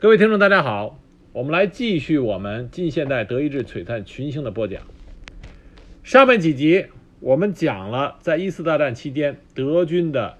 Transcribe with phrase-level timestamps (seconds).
[0.00, 0.98] 各位听众，大家好，
[1.34, 4.80] 我们来继续我们近现代德意志璀璨群星的播讲。
[6.02, 6.86] 上面几集
[7.20, 10.38] 我们讲了，在一次大战期间，德军的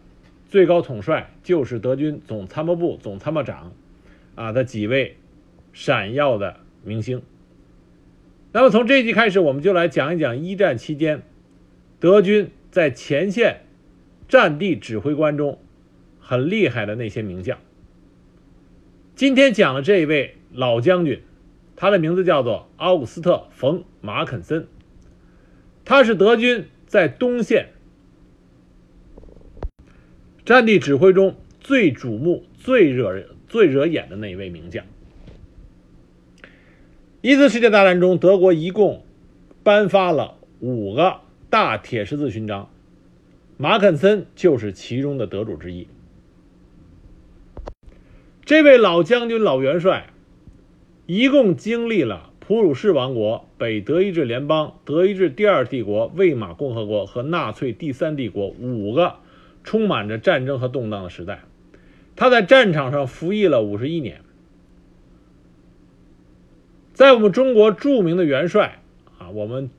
[0.49, 3.75] 最高统帅就是德军总参谋部总参谋长
[4.35, 5.19] 啊的几位
[5.75, 7.21] 闪耀的明星。
[8.53, 11.21] 那么从这一集开始，我们就来讲一讲一战期间
[11.99, 13.61] 德军在前线
[14.27, 15.59] 战地指挥官中
[16.19, 17.59] 很厉害的那些名将。
[19.21, 21.21] 今天讲的这一位老将军，
[21.77, 24.67] 他的名字叫做奥古斯特·冯·马肯森，
[25.85, 27.69] 他是德军在东线
[30.47, 34.87] 战地指挥中最瞩目、最惹人最惹眼的那一位名将。
[37.21, 39.05] 一次世界大战中，德国一共
[39.63, 42.71] 颁发了五个大铁十字勋章，
[43.59, 45.89] 马肯森就是其中的得主之一。
[48.51, 50.09] 这位老将军、老元帅，
[51.07, 59.15] 一共经历了普鲁士王国、北德意志联邦、德意志第二帝国、魏玛共和国和纳粹第三帝国五个
[59.63, 61.45] 充满着战争和动荡的时代。
[62.17, 64.21] 他在战场上服役了五十一年。
[66.93, 68.83] 在我们中国著名的元帅
[69.21, 69.71] 啊，我们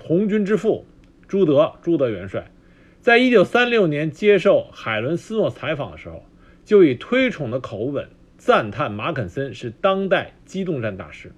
[0.00, 0.86] 红军之父
[1.26, 2.52] 朱德朱德元帅，
[3.00, 6.24] 在一九三六年接受海伦斯诺采访的时候。
[6.64, 11.32] 就以推崇的口吻赞叹马肯森是当代机动战大师。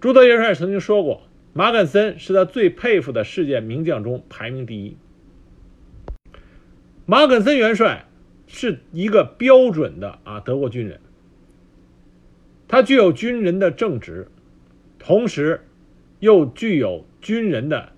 [0.00, 1.22] 朱德元帅曾经说过，
[1.52, 4.96] 马肯森是他最佩服的世界名将中排名第一。
[7.06, 8.06] 马肯森元帅
[8.46, 11.00] 是一个标准的啊德国军人，
[12.66, 14.28] 他具有军人的正直，
[14.98, 15.66] 同时
[16.18, 17.92] 又具有军人的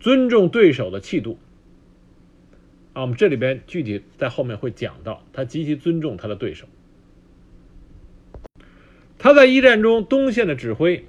[0.00, 1.38] 尊重对手的气度。
[2.96, 6.66] 啊，我们这里边具体在后面会讲到，他极其尊重他的对手。
[9.18, 11.04] 他在一战中东线的指挥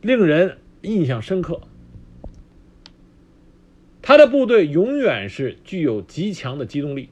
[0.00, 1.60] 令人印象深刻。
[4.00, 7.10] 他的部队永远是具有极强的机动力，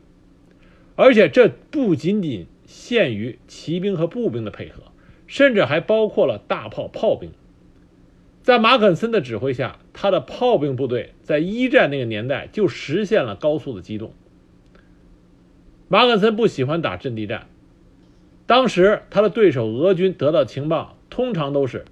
[0.97, 4.85] 而且这不仅仅限于骑兵和步兵的配合，
[5.27, 7.31] 甚至还包括了大炮、炮兵。
[8.43, 14.13] 在马肯森的指挥下，他的炮兵部队在一战那个年代就实现了高速的机动。
[15.89, 17.47] 马肯森不喜欢打阵地战，
[18.47, 21.85] 当时他的对手俄军得到情报，通常都是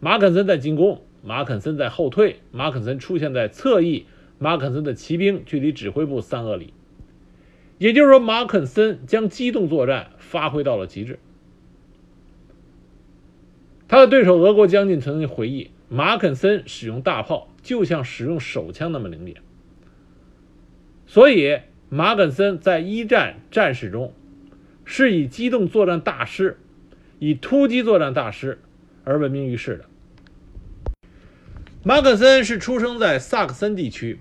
[0.00, 4.06] 马肯森在进攻，马肯森在后退，马肯森出现在侧翼，
[4.38, 6.72] 马肯森的骑兵距离指挥部三俄里。
[7.76, 11.18] 也就是说，马肯森将机动作战发挥到了极致。
[13.86, 15.70] 他的对手俄国将军曾经回忆。
[15.88, 19.36] 马肯森使用大炮，就像使用手枪那么灵敏。
[21.06, 24.12] 所以，马肯森在一战战史中
[24.84, 26.58] 是以机动作战大师、
[27.18, 28.58] 以突击作战大师
[29.04, 29.86] 而闻名于世的。
[31.82, 34.18] 马肯森是出生在萨克森地区，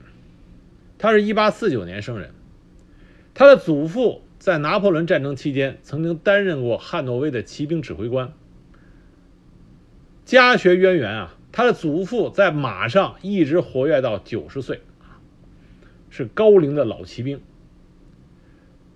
[0.98, 2.32] 他是一八四九年生人。
[3.34, 8.32] 他的祖父在拿破仑战争期间曾经担任过汉诺威的骑兵指挥官，
[10.24, 11.37] 家学渊源啊。
[11.58, 14.80] 他的祖父在马上一直活跃到九十岁，
[16.12, 17.42] 是高龄的老骑兵。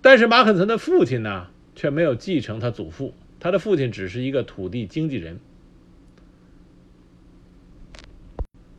[0.00, 5.40] 但是马肯森的父亲呢，却没有继承他祖父，他的父亲只是一个土地经纪人。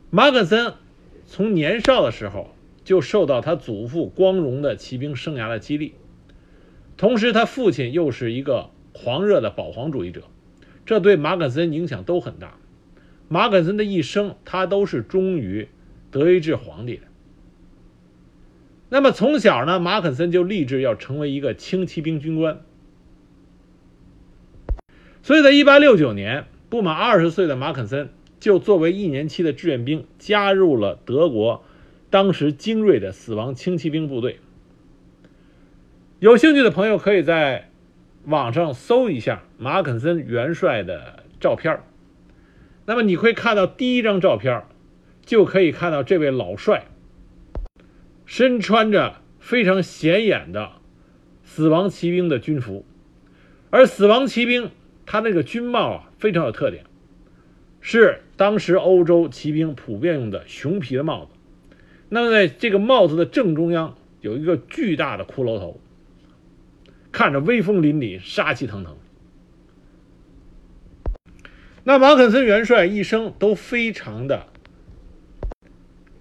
[0.08, 0.72] 马肯森
[1.26, 5.92] 从年少的时候就受到他祖父光荣的骑兵生涯的激励，
[6.96, 10.22] 同时他父亲又是一个狂热的保皇主义者，
[10.86, 12.56] 这对马肯森影响都很大。
[13.28, 15.68] 马肯森的一生，他都是忠于
[16.10, 17.02] 德意志皇帝的。
[18.90, 22.60] 那么从小呢，马肯森就立志要成为一个轻骑兵军官。
[25.22, 31.64] 所以在1869年，不满二十岁的马肯森就作为一年期的志愿兵，加入了德国
[32.10, 34.38] 当时精锐的死亡轻骑兵部队。
[36.20, 37.70] 有兴趣的朋友可以在
[38.26, 41.80] 网上搜一下马肯森元帅的照片
[42.86, 44.64] 那么你会看到第一张照片，
[45.24, 46.86] 就可以看到这位老帅
[48.26, 50.72] 身穿着非常显眼的
[51.42, 52.84] 死亡骑兵的军服，
[53.70, 54.70] 而死亡骑兵
[55.06, 56.84] 他那个军帽啊非常有特点，
[57.80, 61.30] 是当时欧洲骑兵普遍用的熊皮的帽子。
[62.08, 65.80] 那么在这个帽子的正中央有一个巨大的骷髅头，
[67.12, 68.96] 看着威风凛凛、杀气腾腾。
[71.86, 74.46] 那马肯森元帅一生都非常的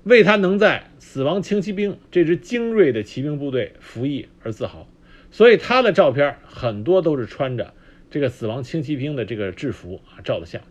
[0.04, 4.90] 为他能在死亡轻骑兵这支精锐的骑兵部队服役而自豪，
[5.32, 7.74] 所以他的照片很多都是穿着
[8.12, 10.62] 这个死亡轻骑兵的这个制服啊照的相。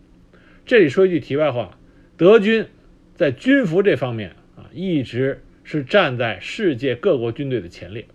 [0.65, 1.79] 这里说一句题外话，
[2.15, 2.67] 德军
[3.15, 8.05] 在军服这方面啊一直是站在世界各国军队的前列，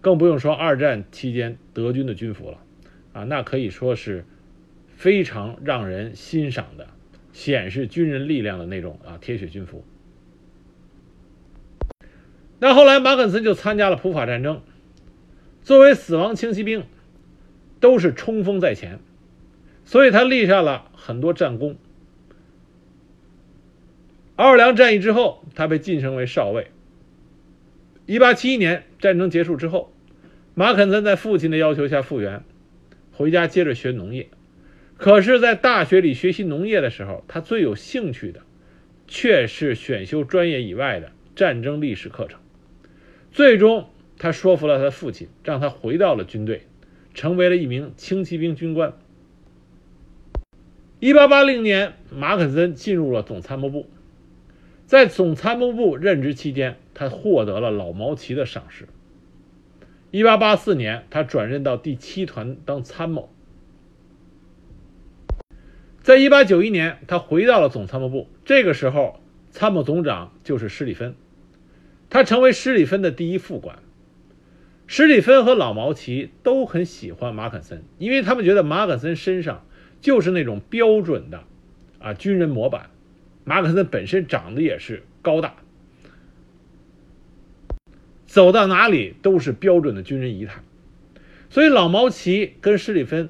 [0.00, 2.58] 更不用说二战期间德军的军服了
[3.12, 4.24] 啊，那可以说是
[5.00, 6.86] 非常让人欣赏的，
[7.32, 9.82] 显示军人力量的那种啊铁血军服。
[12.58, 14.60] 那后来马肯森就参加了普法战争。
[15.62, 16.84] 作为死亡轻骑兵，
[17.80, 18.98] 都是冲锋在前，
[19.86, 21.78] 所以他立下了很多战功。
[24.36, 26.70] 奥尔良战役之后，他被晋升为少尉。
[28.04, 29.94] 一八七一年战争结束之后，
[30.52, 32.44] 马肯森在父亲的要求下复员，
[33.12, 34.28] 回家接着学农业。
[35.00, 38.42] 可是，在大学里学习农业的时候，他最有兴趣的
[39.08, 42.38] 却是选修专业以外的战争历史课程。
[43.32, 43.88] 最终。
[44.18, 46.66] 他说服了他的父亲，让他回到了军队，
[47.14, 48.92] 成为了一名轻骑兵军官。
[50.98, 53.88] 一八八零年，马肯森进入了总参谋部，
[54.84, 58.86] 在总参谋部任职期间，他获得了老毛奇的赏识。
[60.10, 63.32] 一八八四年，他转任到第七团当参谋。
[66.10, 69.20] 在一八九一年，他回到了总参谋部，这个时候
[69.52, 71.14] 参谋总长就是施里芬，
[72.08, 73.78] 他成为施里芬的第一副官。
[74.88, 79.64] 施里芬和老毛奇都很喜欢马肯森，因为他们觉得马肯森身上
[80.00, 81.44] 就是那种标准的
[82.00, 82.90] 啊军人模板。
[83.44, 85.54] 马肯森本身长得也是高大，
[88.26, 90.60] 走到哪里都是标准的军人仪态。
[91.50, 93.28] 所以老毛奇跟施里芬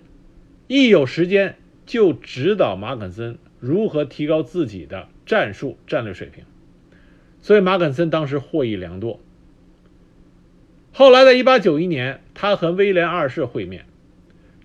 [0.67, 1.57] 一有时间
[1.91, 6.45] 就指导马肯森如何提高自己的战术战略水平。
[7.43, 9.19] 所以马肯森当时获益良多。
[10.93, 13.87] 后来，在1891年，他和威廉二世会面。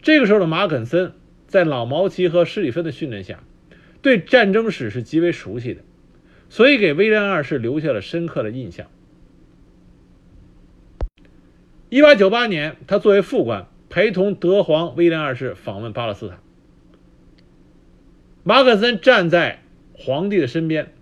[0.04, 1.14] 这个时候的马肯森，
[1.48, 3.44] 在老毛奇和施里芬的训练下，
[4.04, 5.82] 对战争史是极为熟悉的，
[6.48, 8.86] 所以给威廉二世留下了深刻的印象。
[11.90, 16.45] 1898年，他作为副官，陪同德皇威廉二世访问巴勒斯坦。
[18.48, 19.60] 马肯森站在
[19.92, 20.94] 皇帝的身边，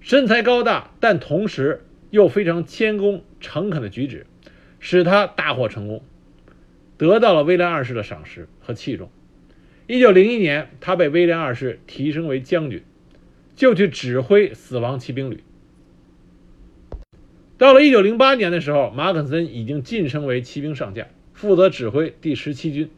[0.00, 1.82] 身材高大，但同时。
[2.10, 4.24] 又非常谦恭诚恳的举止，
[4.78, 6.04] 使他大获成功，
[6.96, 9.10] 得到了威廉二世的赏识和器重。
[9.88, 12.84] 一九零一年，他被威廉二世提升为将军，
[13.56, 15.42] 就去指挥死亡骑兵旅。
[17.58, 22.88] 到了一九零八年的时候，马肯森已经晋升为骑兵上将，负责指挥第十七军。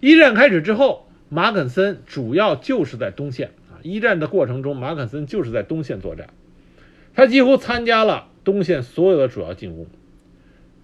[0.00, 3.82] 一战开始之后，马肯森主要就是在东线啊。
[3.82, 6.28] 一战的过程中，马肯森就是在东线作战，
[7.14, 9.86] 他几乎参加了东线所有的主要进攻。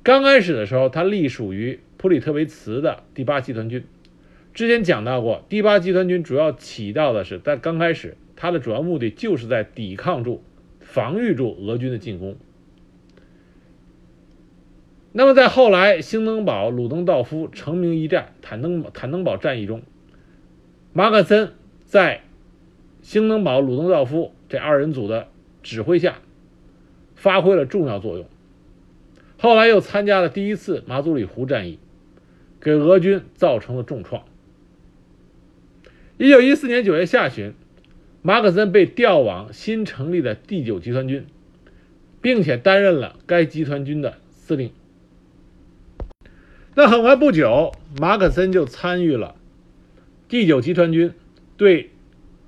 [0.02, 3.84] 刚开始的时候，他隶属于普里特维茨的第八集团军。
[4.52, 10.42] 之前讲到过，第八集团军主要起到的是，在刚开始，它的主要目的就是在抵抗住、
[10.80, 12.36] 防御住俄军的进攻。
[15.16, 19.82] 那么在后来兴登堡、鲁登道夫成名一战——坦登坦登堡战役中，
[20.92, 21.52] 马肯森
[21.84, 22.22] 在
[23.00, 25.28] 兴登堡、鲁登道夫这二人组的
[25.62, 26.16] 指挥下，
[27.14, 28.26] 发挥了重要作用。
[29.38, 31.78] 后来又参加了第一次马祖里湖战役，
[32.60, 34.24] 给俄军造成了重创。
[36.18, 37.54] 一九一四年九月下旬，
[38.20, 41.24] 马可森被调往新成立的第九集团军，
[42.20, 44.72] 并且担任了该集团军的司令。
[46.74, 49.34] 那很快不久，马可森就参与了
[50.28, 51.12] 第九集团军
[51.56, 51.90] 对。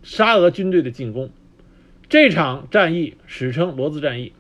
[0.03, 1.31] 沙俄军队的进攻，
[2.09, 4.33] 这场战役史称罗兹战役。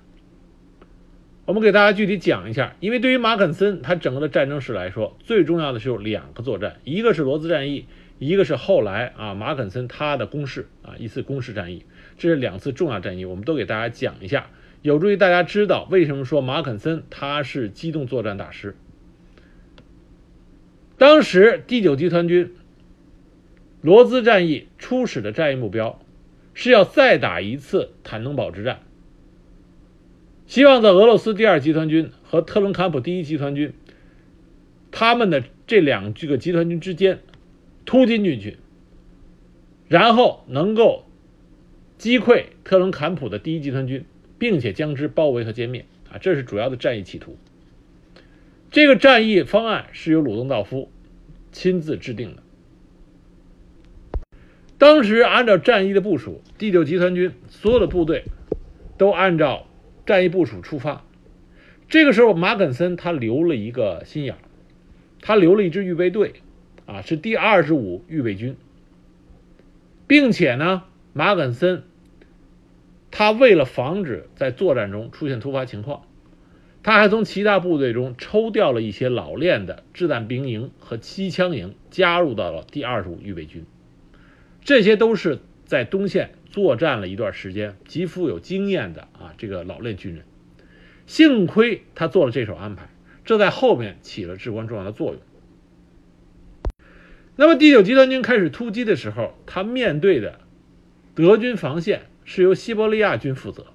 [1.44, 7.86] 我们给大家具体讲一下，因为对于马肯森他整个的战争史来说，最重要的是有两个作战，一个是罗兹战役，
[8.20, 11.84] 一个是后来啊马肯森他的攻势啊一次攻势战役，
[12.16, 14.46] 这是两次重要战役，我们都给大家讲一下，
[14.82, 18.76] 有助于大家知道为什么说马肯森他是机动作战大师。
[20.98, 22.52] 当时第九集团军。
[23.82, 26.00] 罗兹战役初始的战役目标
[26.54, 28.80] 是要再打一次坦登堡之战，
[30.46, 33.72] 希望在俄罗斯第二集团军和特伦坎普第一集团军
[34.90, 37.20] 他们的这两这个集团军之间
[37.84, 38.56] 突进进去，
[39.86, 41.04] 然后能够
[41.96, 44.04] 击溃特伦坎普的第一集团军，
[44.36, 47.36] 并且将之包围和歼灭啊，这是主要的战役企图。
[48.70, 50.90] 这个战役方案是由鲁登道夫
[51.52, 52.42] 亲自制定的。
[54.78, 58.24] 当时按照战役的部署，第九集团军所有的部队
[58.98, 59.66] 都按照
[60.04, 61.04] 战役部署出发。
[61.88, 64.34] 这个时候，马肯森他留了一个心眼，
[65.22, 66.34] 他留了一支预备队，
[66.84, 68.56] 啊，是第二十五预备军，
[70.06, 70.82] 并且呢，
[71.12, 71.84] 马肯森
[73.10, 76.05] 他为了防止在作战中出现突发情况，
[76.86, 83.64] 他还从其他部队中抽调了一些老练的掷弹兵营和机枪营，加入到了第二十五预备军。
[84.62, 90.22] 这些都是在东线作战了一段时间、极富有经验的啊这个老练军人。
[91.06, 92.88] 幸亏他做了这手安排，
[93.24, 95.20] 这在后面起了至关重要的作用。
[97.34, 100.38] 那么第九集团军开始突击的时候，他面对的
[101.16, 103.66] 德军防线是由西伯利亚军负责。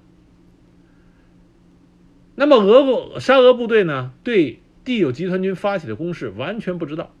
[2.42, 7.14] 那么俄国沙俄部队呢，对第九集团军发起的攻势完全不知道。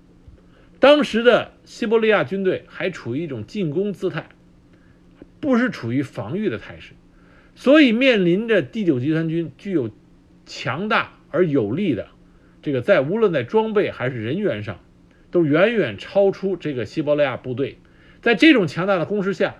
[0.80, 4.30] 当时的西伯利亚军队还处于一种进攻姿态，
[5.38, 6.94] 不是处于防御的态势，
[7.54, 9.92] 所以面临着第九集团军具有
[10.44, 12.08] 强大而有力的
[12.60, 14.80] 这个，在无论在装备还是人员上，
[15.30, 17.78] 都远远超出这个西伯利亚部队。
[18.22, 19.54] 在这种强大的攻势下，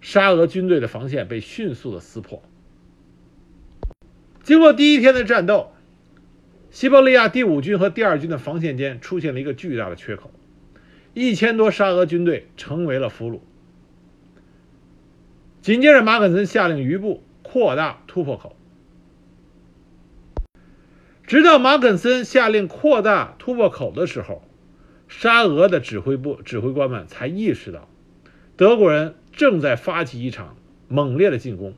[0.00, 2.44] 沙俄军队的防线被迅速的撕破。
[4.42, 5.72] 经过第一天的战斗。
[6.70, 10.30] 西伯利亚第五军和第二军的防线间出现了一个巨大的缺口，
[11.14, 13.40] 一千多沙俄军队成为了俘虏。
[15.60, 18.54] 紧接着，马肯森下令余部扩大突破口，
[21.24, 24.44] 直到马肯森下令扩大突破口的时候，
[25.08, 27.88] 沙俄的指挥部指挥官们才意识到，
[28.56, 30.56] 德国人正在发起一场
[30.86, 31.74] 猛烈的进攻。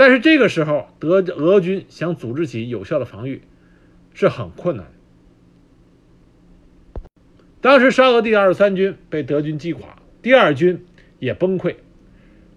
[0.00, 3.42] 但是这个时候，德俄军想组织起有效的防御
[4.14, 4.92] 是很困难的。
[7.60, 10.86] 当时沙俄第二十三军被德军击垮，第二军
[11.18, 11.74] 也崩溃。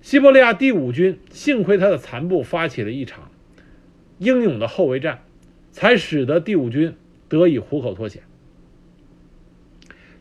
[0.02, 3.30] 西伯利亚第五军幸亏他的残部发起了一场
[4.20, 5.26] 英勇的后卫战，
[5.74, 6.96] 才使得第五军
[7.28, 8.24] 得以虎口脱险。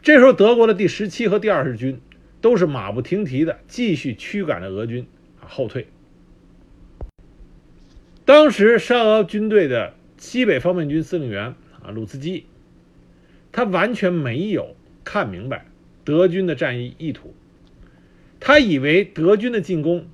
[0.02, 2.00] 这时候，德国的第十七和第二十军
[2.41, 5.07] 都是马不停蹄的继续驱赶着俄军
[5.41, 5.87] 啊后退。
[8.33, 12.47] 当时沙俄军队的西北方面军司令员啊鲁茨基，
[13.53, 14.75] 他完全没有
[15.05, 15.67] 看明白
[16.03, 17.35] 德军的战役意图，
[18.41, 20.07] 他以为德军的进攻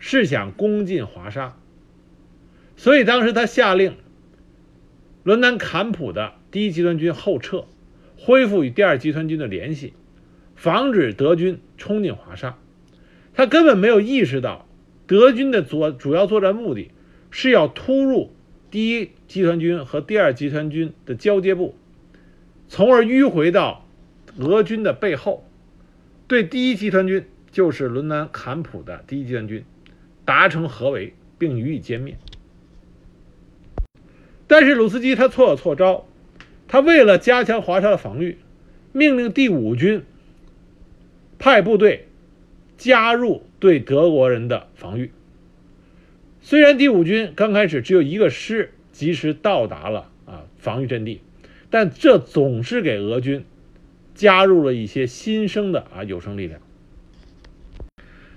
[0.00, 1.56] 是想攻进华沙，
[2.76, 3.94] 所以当时他下令
[5.22, 7.66] 伦南坎普的第一集团军后撤，
[8.18, 9.92] 恢复与第二集团军的联系，
[10.56, 12.58] 防止德军冲进华沙。
[13.34, 14.66] 他根本没有意识到
[15.06, 16.90] 德军的主主要作战目的。
[17.32, 18.30] 是要突入
[18.70, 21.74] 第一集团军和第二集团军的交接部，
[22.68, 23.88] 从而迂回到
[24.38, 25.44] 俄军的背后，
[26.28, 29.64] 对第一集团军，就是伦南坎普的第一集团军，
[30.24, 32.16] 达成合围并予以歼灭。
[34.46, 36.06] 但是鲁斯基他错了错招，
[36.68, 38.36] 他为了加强华沙的防御，
[38.92, 40.04] 命令第五军
[41.38, 42.08] 派部队
[42.76, 45.10] 加入对德国人的防御。
[46.44, 51.20] 虽然第五军刚开始只有一个师及时到达了啊防御阵地，
[51.70, 53.44] 但这总是给俄军
[54.12, 56.60] 加入了一些新生的啊有生力量。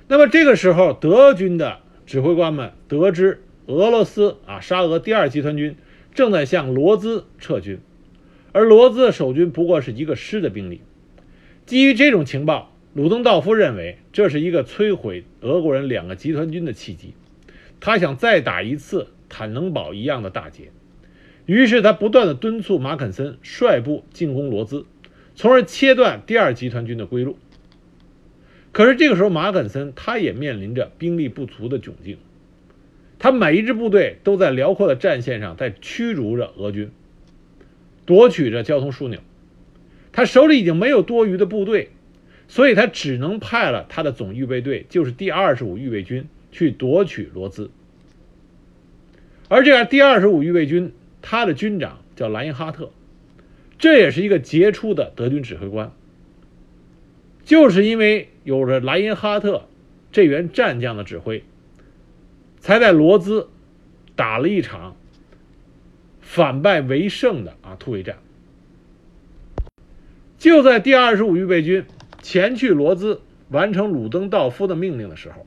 [0.08, 5.76] 那么这个时候，德军的指挥官们得知俄罗斯啊沙俄第二集团军
[6.14, 7.80] 正在向罗兹撤军，
[8.52, 10.82] 而罗兹的守军不过是一个师的兵力。
[11.66, 17.16] 基于这种情报，鲁登道夫认为这是一个摧毁俄国人两个集团军的契机。
[17.80, 20.72] 他想再打一次坦能堡一样的大捷，
[21.46, 24.86] 于是他不断的敦促马肯森率部进攻罗兹，
[25.36, 27.38] 从而切断第二集团军的归路。
[28.72, 32.18] 可是这个时候，马肯森他也面临着兵力不足的窘境，
[33.20, 36.92] 他每一支部队都在辽阔的战线上在驱逐着俄军，
[38.06, 39.20] 夺取着交通枢纽，
[40.12, 41.92] 他手里已经没有多余的部队，
[42.48, 46.28] 所以他只能派了他的总预备队，就是第二十五预备军。
[46.56, 47.70] 去夺取罗兹，
[49.50, 52.92] 而这样第二十五预备军，他的军长叫莱因哈特，
[53.78, 55.92] 这也是一个杰出的德军指挥官。
[57.44, 59.68] 就是因为有着莱因哈特
[60.14, 61.44] 这员战将的指挥，
[62.62, 63.50] 才在罗兹
[64.16, 64.96] 打了一场
[66.22, 68.16] 反败为胜的啊突围战。
[70.38, 71.84] 就在第二十五预备军
[72.22, 73.20] 前去罗兹
[73.50, 75.46] 完成鲁登道夫的命令的时候。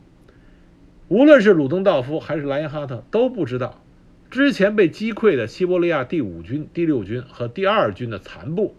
[1.09, 3.83] 无论是鲁登道夫还是莱因哈特都不知道，
[4.31, 8.75] 之前被击溃的西伯利亚第五军、第六军和第二军的残部，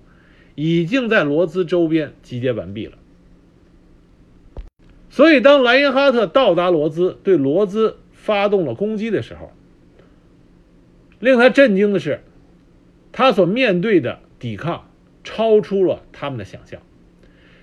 [0.53, 2.99] 已经在罗兹周边集结完毕了。
[5.09, 9.51] 所以，当莱因哈特到达罗兹，对罗兹发动了攻击的时候，
[11.19, 12.21] 令他震惊的是，
[13.11, 14.87] 他所面对的抵抗
[15.23, 16.79] 超出了他们的想象，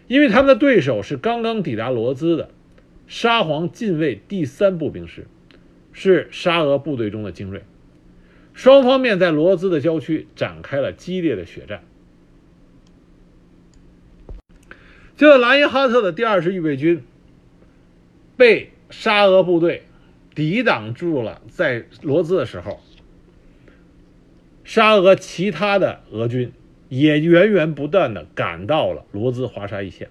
[0.08, 2.50] 因为他们的对手是刚刚抵达罗兹的。
[3.06, 5.26] 沙皇近卫第三步兵师，
[5.92, 7.62] 是沙俄部队中的精锐。
[8.52, 11.82] 双方面在罗兹的郊区展开了激烈的血战。
[15.16, 17.02] 就在莱因哈特的第二十预备军
[18.36, 19.84] 被沙俄部队
[20.34, 22.80] 抵挡住了在罗兹的时候，
[24.64, 26.52] 沙俄其他的俄军
[26.88, 30.10] 也源源不断的赶到了罗兹华沙一线。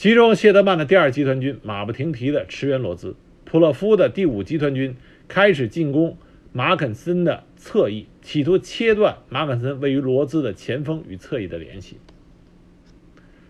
[0.00, 4.96] 其中，谢德曼的第二集团军马不停蹄的驰援罗兹，普洛夫的第五集团军
[5.28, 6.16] 开始进攻
[6.54, 11.98] 马肯森的侧翼，企图切断马肯森位于罗兹的前锋与侧翼的联系。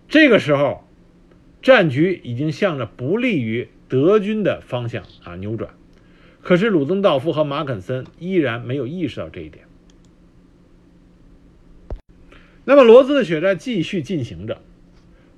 [0.09, 0.83] 这个时候，
[1.62, 5.71] 战局已经向着不利于德军的方向啊扭转，
[6.42, 9.66] 可是鲁登道夫和马肯森依然没有意识到这一点。
[12.64, 14.61] 那么罗兹的血战继续进行着，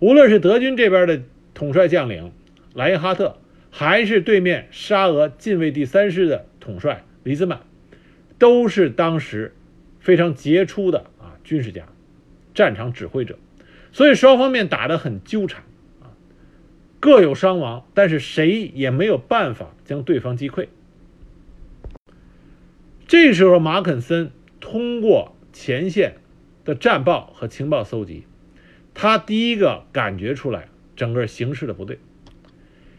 [0.03, 1.23] 无论是德军这边的
[1.55, 2.33] 统帅将领
[2.75, 3.39] 莱因哈特，
[3.71, 7.61] 还是对面沙俄近卫第三师的统帅李兹曼，
[8.37, 9.55] 都是当时
[10.01, 11.87] 非常杰出的啊军事家、
[12.53, 13.39] 战场指挥者。
[13.93, 15.63] 所以双方面打得很纠缠，
[16.01, 16.11] 啊，
[16.99, 20.67] 各有伤亡，但是谁也没有办法将对方击溃。
[23.07, 26.15] 这时候，马肯森通过前线
[26.65, 28.25] 的战报和情报搜集，
[28.95, 31.99] 他第一个感觉出来整个形势的不对，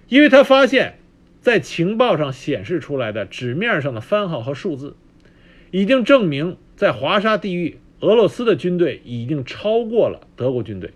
[0.07, 0.99] 因为他发现，
[1.41, 4.95] 在情报上显示出来的纸面上的番号和数字，
[5.71, 7.79] 已经证明在华沙地域。
[7.99, 10.91] 俄罗斯的军队已经超过了德国军队，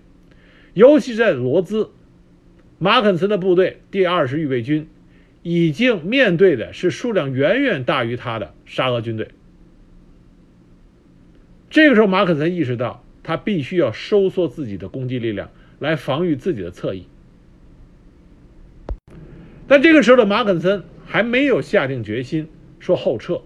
[0.74, 1.92] 尤其是在罗兹，
[2.80, 4.90] 马肯森的部队第二十预备军
[5.42, 9.30] 已经面对的是数量远远大于他的沙俄军队。
[11.70, 17.08] 这个时候，马肯森意识到他必须要收缩自己的攻击力量来防御自己的侧翼。
[19.68, 22.48] 但这个时候的马肯森还没有下定决心
[22.80, 23.42] 说后撤。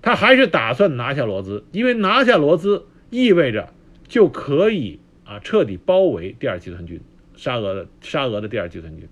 [0.00, 3.72] 他还是打算拿下罗兹，因为拿下罗兹意味着
[4.06, 7.00] 就可以啊彻底包围第二集团军，
[7.34, 9.08] 沙俄的沙俄的第二集团军。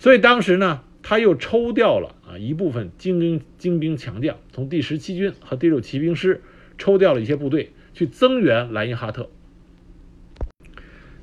[0.00, 6.42] 所以当时呢，他又抽调了啊一部分精兵精兵强将，从第十七军和第六骑兵师
[6.78, 9.30] 抽调了一些部队去增援莱因哈特。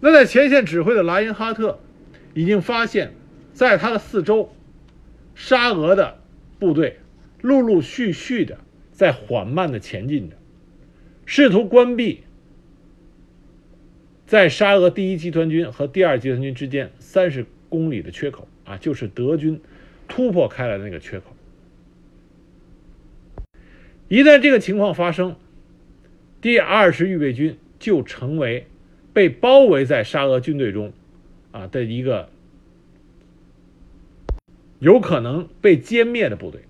[0.03, 1.79] 那在前线指挥的莱因哈特
[2.33, 3.13] 已经发现，
[3.53, 4.53] 在他的四周，
[5.33, 6.19] 沙俄的
[6.59, 6.99] 部队
[7.41, 8.59] 陆陆续续的。
[8.91, 10.35] 在缓慢的前进着，
[11.25, 12.21] 试图关闭
[14.27, 19.59] 在沙俄第一集团军和第二集团军之间三十公里的缺口啊，就是德军
[20.07, 21.35] 突破开来的那个缺口。
[24.09, 25.35] 一旦这个情况发生，
[26.39, 28.67] 第二十预备军就成为
[29.13, 30.91] 被包围在沙俄军队中
[31.51, 32.29] 啊的一个
[34.79, 36.61] 有可能被歼灭的部队。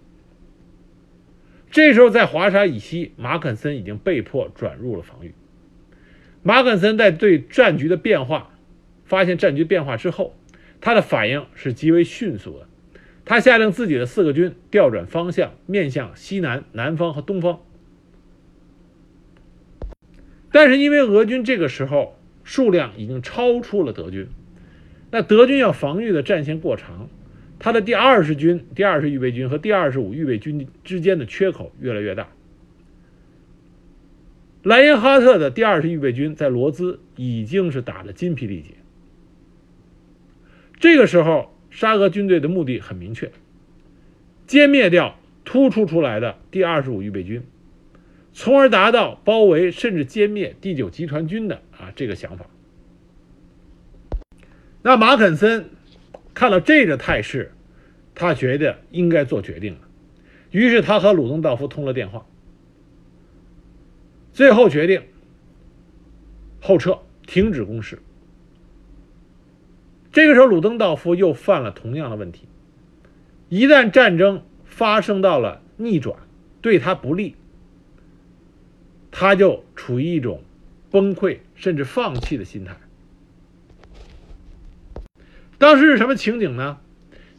[1.72, 5.34] 这时候，在华沙以西，马肯森已经被迫转入了防御。
[6.44, 8.52] 马肯森在对战局的变化
[9.06, 10.36] 发现战局变化之后，
[10.82, 12.68] 他的反应是极为迅速的。
[13.26, 17.62] 他下令自己的四个军调转方向，面向西南、南方和东方。
[20.52, 24.28] 但是，因为俄军这个时候数量已经超出了德军，
[25.12, 27.10] 那德军要防御的战线过长。
[27.60, 32.28] 他的第二十军、第二十预备军和第二十五预备军之间的缺口越来越大。
[34.64, 38.72] 莱因哈特的第二十预备军在罗兹已经是打得筋疲力竭。
[40.80, 43.32] 这个时候，沙俄军队的目的很明确：
[44.48, 47.44] 歼灭掉突出出来的第二十五预备军，
[48.34, 52.46] 从而达到包围甚至歼灭第九集团军的啊这个想法。
[54.82, 55.70] 那马肯森。
[56.36, 57.52] 看到这个态势，
[58.16, 59.82] 他觉得应该做决定了，
[60.50, 62.26] 于是他和鲁登道夫通了电话，
[64.34, 65.04] 最后决定
[66.60, 68.00] 后撤，停止攻势。
[70.12, 72.48] 这个时候，鲁登道夫又犯了同样的问题：
[73.48, 76.18] 一旦战争发生到了逆转，
[76.62, 77.36] 对他不利，
[79.16, 80.42] 他就处于一种
[80.90, 82.76] 崩溃甚至放弃的心态。
[85.60, 86.80] 当时是什么情景呢？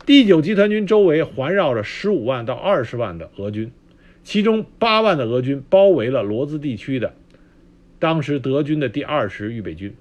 [0.07, 3.73] 第九集团军周围环绕着十五万到二十万的俄军，
[4.23, 7.13] 其中八万的俄军包围了罗兹地区的
[7.99, 9.97] 当时德军的第二十预备军。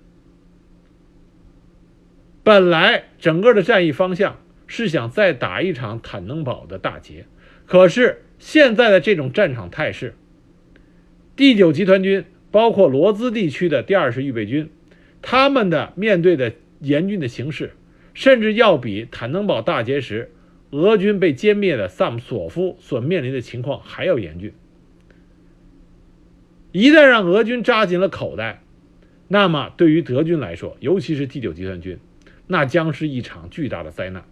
[2.43, 7.25] 本来整个的战役方向是想再打一场坦能堡的大捷，
[7.65, 10.15] 可是现在的这种战场态势，
[11.35, 14.69] 第九集团军包括罗兹地区的第二十预备军，
[15.21, 17.71] 他们的面对的严峻的形势，
[18.13, 20.31] 甚至要比坦登堡大捷时
[20.69, 24.53] 俄军被歼灭的萨姆索夫所面临的情况还要严峻。
[26.71, 28.61] 一旦让俄军扎紧了口袋，
[29.27, 31.97] 那么对于德军来说，尤其是第九集团军，
[32.45, 34.23] 那将是一场巨大的灾难。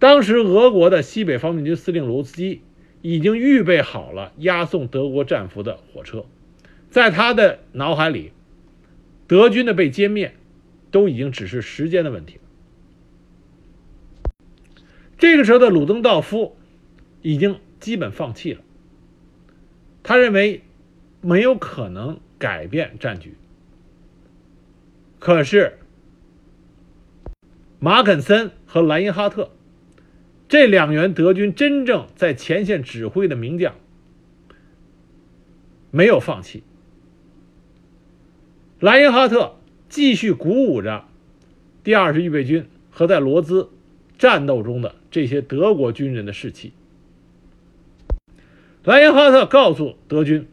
[0.00, 2.62] 当时，俄国的西北方面军司令卢斯基
[3.02, 6.26] 已经预备好了押送德国战俘的火车，
[6.90, 8.32] 在他的脑海里，
[9.26, 10.34] 德军的被歼灭
[10.90, 12.38] 都已经只是时间的问题。
[15.18, 16.56] 这个时候的鲁登道夫
[17.22, 18.60] 已经基本放弃了，
[20.02, 20.62] 他认为
[21.20, 23.34] 没有可能改变战局。
[25.18, 25.78] 可是，
[27.78, 29.50] 马肯森和莱因哈特。
[30.48, 33.74] 这两员德军真正在前线指挥的名将
[35.90, 36.62] 没有放弃。
[38.78, 39.56] 莱因哈特
[39.88, 41.04] 继续鼓舞着
[41.82, 43.70] 第二十预备军和在罗兹
[44.18, 46.72] 战斗中的这些德国军人的士气。
[48.84, 50.46] 莱因哈特告诉德军，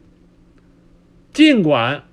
[1.32, 2.04] 尽管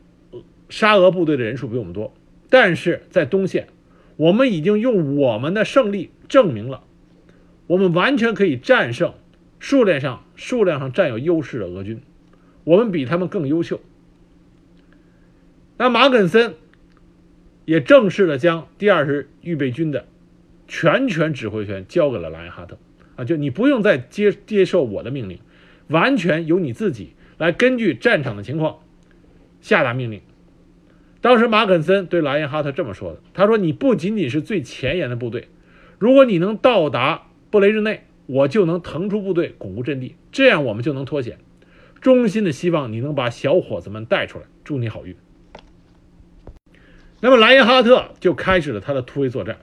[0.69, 2.13] 沙俄部队的人数比我们多，
[2.49, 3.67] 但是在东线，
[4.17, 6.83] 我们已经用我们的胜利证明了。
[7.71, 9.13] 我们完全可以战胜
[9.57, 12.01] 数量上数量上占有优势的俄军，
[12.65, 13.79] 我们比他们更优秀。
[15.77, 16.55] 那马肯森
[17.63, 20.05] 也正式的将第二十预备军的
[20.67, 22.77] 全权指挥权交给了莱因哈特
[23.15, 25.39] 啊，就你不用再接接受我的命令，
[25.87, 28.79] 完全由你自己来根据战场的情况
[29.61, 30.19] 下达命令。
[31.21, 35.47] 当时马肯森对莱因哈特这么说的：“他说，你不仅仅是最前沿的部队，
[35.99, 41.37] 如果你能到达。”布雷日内，我就能腾出部队巩固阵地，这样我们就能脱险。
[41.99, 45.15] 衷心的希望你能把小伙子们带出来，祝你好运。
[47.19, 49.59] 那么莱因哈特就开始了他的突围作战。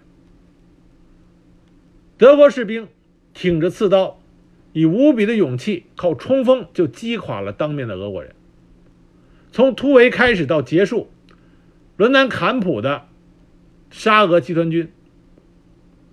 [2.18, 2.88] 德国士兵
[3.32, 4.20] 挺着刺刀，
[4.74, 8.34] 以无比的勇气，靠冲锋就击垮了当面的俄国人。
[9.50, 11.08] 从突围开始到结束，
[11.96, 13.06] 伦南坎普的
[13.90, 14.92] 沙俄集团军。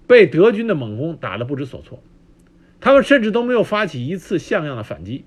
[0.08, 2.02] 被德军的猛攻打得不知所措，
[2.80, 5.26] 他们甚至都没有发起一次像样的反击。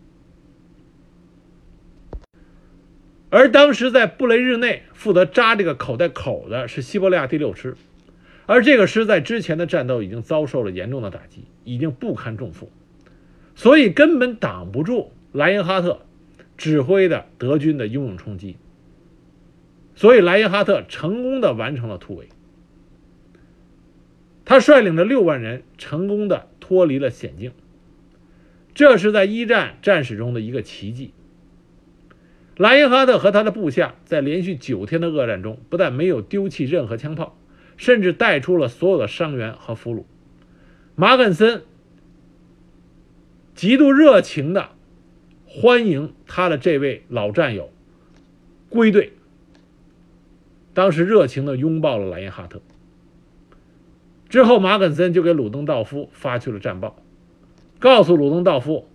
[3.31, 7.77] 而当时在布雷日内负责扎这个口袋口的是西伯利亚第六师，
[8.47, 12.71] 而这个师在之前的战斗已经遭受了严重的打击，已经不堪重负，
[13.55, 16.01] 所以根本挡不住莱因哈特
[16.57, 18.57] 指挥的德军的英勇冲击。
[19.95, 22.29] 所以莱因哈特成功的完成了突围。
[24.49, 27.53] 他率领着六万人，成功的脱离了险境。
[28.73, 31.13] 这是在一战战史中的一个奇迹。
[32.57, 37.37] 莱因哈特和他的部下在连续九天的恶战中，不但没有丢弃任何枪炮，
[37.77, 40.05] 甚至带出了所有的伤员和俘虏。
[40.97, 41.63] 马肯森
[43.55, 44.71] 极度热情的
[45.45, 47.71] 欢迎他的这位老战友
[48.71, 49.13] 归队，
[50.73, 52.63] 当时热情的拥抱了莱因哈特。
[54.29, 56.97] 之后，马肯森就给鲁登道夫发去了战报，
[57.79, 58.89] 告诉鲁登道夫：“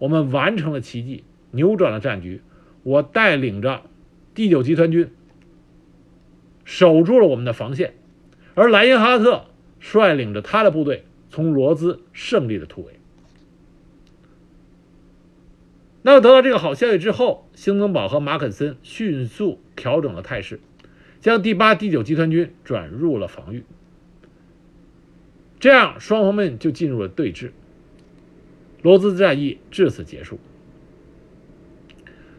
[0.00, 2.42] 我们完成了奇迹，扭转了战局。
[2.82, 3.82] 我带领着
[4.34, 5.12] 第九集团军
[6.64, 7.94] 守住了我们的防线，
[8.54, 9.44] 而莱因哈特
[9.78, 12.94] 率领着他的部队从罗兹胜利的突围。”
[16.04, 20.58] 那么，得到这个好消息之后，兴登堡和马肯森迅速调整了态势，
[21.20, 23.62] 将第八、第九集团军转入了防御。
[25.62, 27.52] 这样，双方们就进入了对峙。
[28.82, 30.40] 罗兹战役至此结束。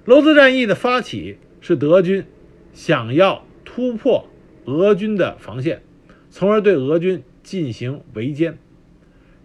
[0.04, 2.26] 罗兹战役的发起是德军
[2.74, 4.28] 想要突破
[4.66, 5.84] 俄军的防线，
[6.30, 8.56] 从而对俄军进行围歼。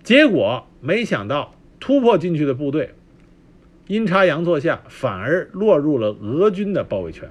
[0.02, 2.94] 结果没想到，突破进去的部队
[3.86, 7.30] 阴差阳错下反而落入了俄军的包围圈。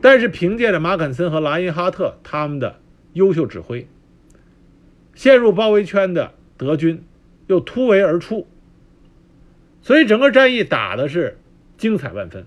[0.00, 2.78] 但是，凭借着马肯森和拉因哈特他们的
[3.14, 3.88] 优秀指挥。
[5.20, 7.04] 陷入包围圈的德军
[7.46, 8.46] 又突围而出，
[9.82, 11.36] 所以整个战役打的是
[11.76, 12.46] 精彩万分。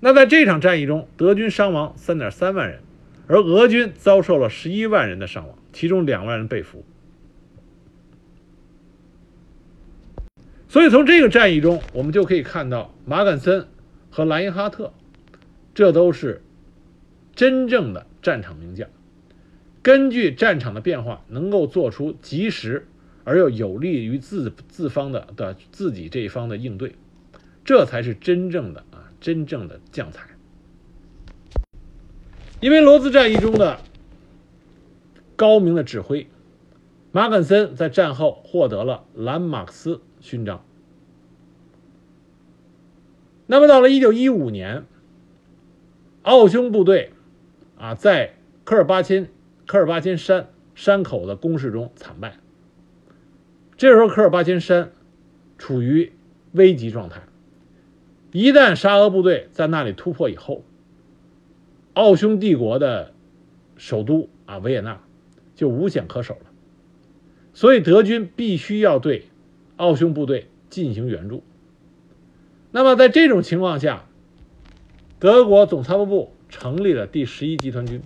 [0.00, 2.80] 那在这场战役中，德军伤亡三点三万人，
[3.28, 6.84] 而俄军遭受了十一万人的伤亡，其中两万人被俘。
[10.66, 13.68] 所以从这个战役中，我们就可以看到马坎森
[14.10, 14.92] 和莱因哈特，
[15.72, 16.42] 这都是
[17.36, 18.88] 真正的战场名将。
[19.82, 22.86] 根据战场的变化，能够做出及时
[23.24, 26.94] 而又有利于自自方的的自己这一方的应对，
[27.64, 30.26] 这才是真正的啊真正的将才。
[32.60, 33.80] 因为罗兹战役中的
[35.34, 36.28] 高明的指挥，
[37.10, 40.64] 马肯森在战后获得了兰马克思勋章。
[43.46, 44.84] 那么到了1915年，
[46.22, 47.10] 奥匈部队
[47.76, 49.28] 啊在科尔巴钦
[49.66, 52.36] 科尔巴金山山口的攻势中惨败。
[53.76, 54.92] 这时候科尔巴金山
[55.58, 56.12] 处于
[56.52, 57.22] 危急状态，
[58.32, 60.62] 一旦沙俄部队在那里突破以后，
[61.94, 63.12] 奥匈帝国的
[63.76, 65.00] 首都啊维也纳
[65.54, 66.46] 就无险可守了。
[67.54, 69.26] 所以德军必须要对
[69.76, 71.42] 奥匈部队进行援助。
[72.70, 74.06] 那么在这种情况下，
[75.18, 78.00] 德国总参谋部成立了第十一集团军。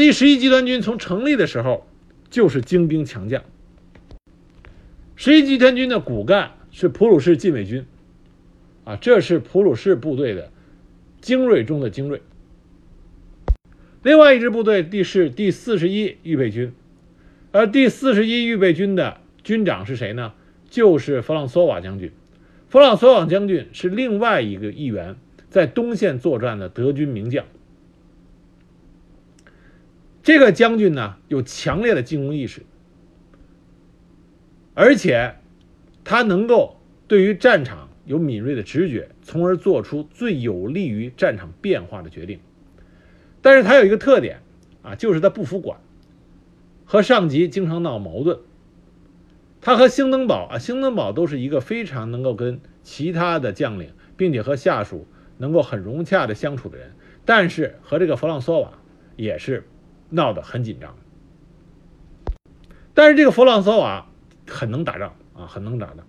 [0.00, 1.86] 第十一集团军从成立的时候
[2.30, 3.44] 就是精兵强将。
[5.14, 7.84] 十一集团军的骨干是普鲁士禁卫军，
[8.84, 10.50] 啊，这是普鲁士部队的
[11.20, 12.22] 精锐中的精锐。
[14.02, 16.72] 另外一支部队第是第四十一预备军，
[17.52, 20.32] 而第四十一预备军的军长是谁呢？
[20.70, 22.10] 就是弗朗索瓦将军。
[22.70, 25.16] 弗朗索瓦将军是另外一个一员
[25.50, 27.44] 在东线作战的德军名将。
[30.22, 32.62] 这个将军呢，有强烈的进攻意识。
[34.74, 35.34] 而且，
[36.04, 42.40] 他能够对于战场有敏锐的直觉，从而做出最有利于战场变化的决定。
[43.42, 44.40] 但是他有一个特点
[44.82, 45.80] 啊，就是他不服管，
[46.84, 48.38] 和上级经常闹矛盾。
[49.62, 55.06] 他和兴登堡啊，兴登堡都是一个非常能够跟其他的将领，并且和下属
[55.38, 56.92] 能够很融洽的相处的人。
[57.24, 58.72] 但是和这个弗朗索瓦
[59.16, 59.66] 也是
[60.10, 60.96] 闹得很紧张。
[62.92, 64.06] 但是这个弗朗索瓦。
[64.52, 66.04] 很能打仗啊，很能打仗，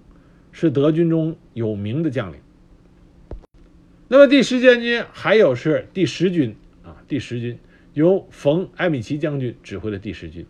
[0.51, 2.39] 是德军中有名的将领。
[4.07, 7.59] 那么第十集团军还有是第十军啊，第十军
[7.93, 10.47] 由冯·埃米奇将军指挥的第十军。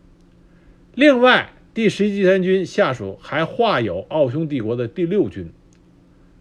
[0.95, 5.51] 另外，第十一集团军下属还划有奥匈帝国的第六军，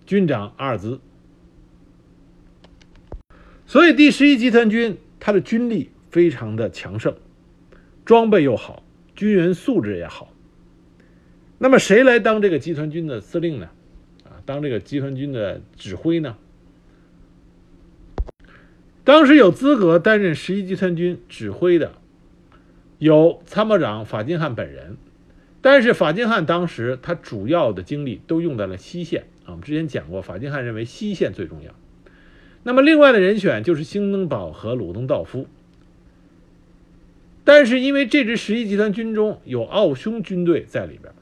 [0.06, 1.00] 军长阿尔兹。
[3.66, 7.14] 所以第十一集团军它的军力非常的强盛，
[8.04, 8.82] 装备又好，
[9.14, 10.32] 军人素质也好。
[11.58, 13.68] 那么谁来当这个集团军的司令呢？
[14.24, 16.36] 啊，当这个集团军的指挥呢？
[19.04, 21.92] 当时有资格担任十一集团军指挥的，
[22.98, 24.96] 有参谋长法金汉本人，
[25.60, 29.48] 但是法金汉当时他主要的精力都用在了西线啊。
[29.48, 31.74] 我们之前讲过，法金汉认为西线最重要。
[32.62, 35.46] 那么另外的人选就是兴登堡和鲁登道夫，
[37.44, 41.12] 但是因为这支十一集团军中有奥匈军队在里边。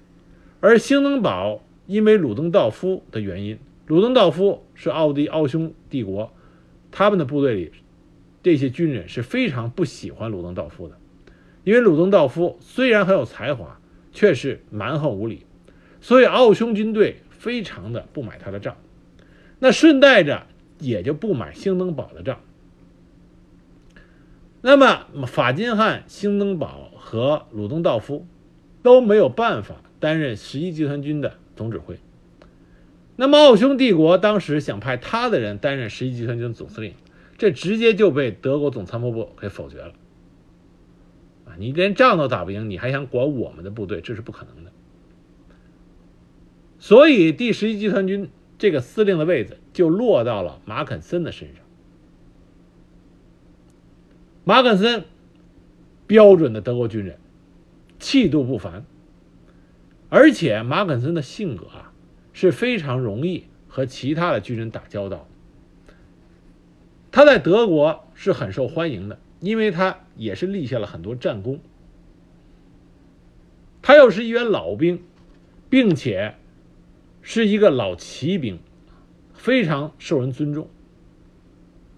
[0.61, 6.33] 而兴登堡因为鲁登道夫的原因，鲁登道夫是奥地奥匈帝国，
[6.91, 7.71] 他们的部队里
[8.43, 10.97] 这些军人是非常不喜欢鲁登道夫的，
[11.65, 13.81] 因为鲁登道夫虽然很有才华，
[14.13, 15.47] 却是蛮横无理，
[16.01, 18.77] 所以奥匈军队非常的不买他的账，
[19.61, 20.47] 那顺带着
[20.81, 22.41] 也就不买兴登堡的账。
[24.77, 28.27] 那么法金汉、兴登堡和鲁登道夫
[28.83, 29.77] 都没有办法。
[30.01, 31.99] 担任十一集团军的总指挥。
[33.17, 36.95] 那么，奥匈帝国当时想派他的人担任十一集团军总司令，
[37.37, 39.93] 这直接就被德国总参谋部给否决了。
[41.47, 44.71] 啊，你连仗都打不赢，你还想管我们的部队，这是不可能的。
[46.79, 51.65] 所以，第十一集团军这个司令的位子就落到了马肯森的身上。
[54.49, 55.05] 马肯森，
[56.07, 57.19] 标准的德国军人，
[57.99, 58.87] 气度不凡。
[60.09, 61.93] 而且马肯森的性格啊
[62.33, 65.29] 是非常容易和其他的军人打交道。
[67.13, 71.61] 他在德国是很受欢迎的，因为他也是立下了很多战功。
[73.83, 75.03] 他又是一员老兵，
[75.69, 76.37] 并且
[77.21, 78.59] 是一个老骑兵，
[79.35, 80.71] 非常受人尊重。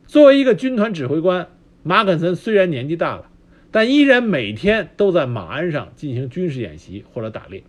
[0.09, 1.49] 作为一个军团指挥官，
[1.83, 3.31] 马肯森虽然年纪大了，
[3.71, 7.63] 但依然每天都在马鞍上进行军事演习或者打猎。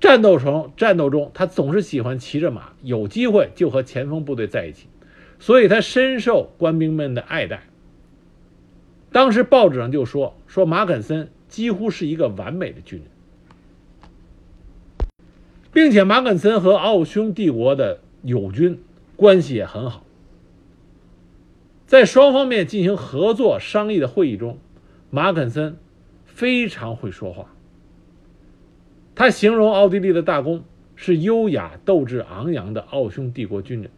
[0.00, 4.88] 战斗中，战斗中，他总是喜欢骑着马，有机会就和前锋部队在一起，
[5.38, 7.62] 所以他深受官兵们的爱戴。
[9.12, 13.08] 当时报纸上就说，说马肯森几乎是一个完美的军人，
[15.72, 18.82] 并且马肯森和奥匈帝国的友军
[19.14, 20.04] 关系也很好。
[21.92, 24.56] 在双方面进行合作商议的会议中，
[25.10, 25.76] 马肯森
[26.24, 27.54] 非常会说话。
[29.14, 30.64] 他形容奥地利的大公
[30.96, 33.90] 是优雅、斗志昂扬的奥匈帝国军人。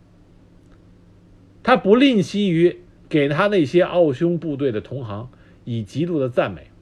[1.62, 5.30] 他不吝惜于给他那些奥匈部队的同行
[5.64, 6.72] 以极度的赞美。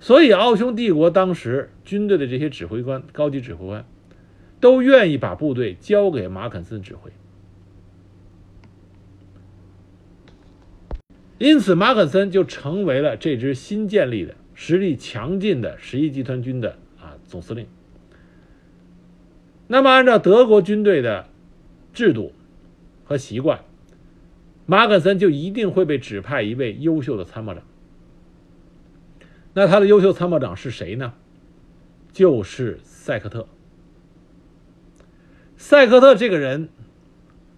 [0.00, 3.84] 所以，奥匈帝国当时军队的这些指挥官、高级指挥官，
[4.58, 7.12] 都愿意把部队交给马肯森指挥。
[11.40, 17.66] 因此，马肯森就成为了这支新建立的、实力强劲的十一集团军的啊总司令。
[19.66, 21.28] 那么，按照德国军队的
[21.94, 22.34] 制度
[23.04, 23.64] 和习惯，
[24.66, 27.62] 马肯森就一定会被指派一位优秀的参谋长。
[29.54, 31.14] 那他的优秀参谋长是谁呢？
[32.12, 33.48] 就是塞克特。
[35.56, 36.68] 塞克特这个人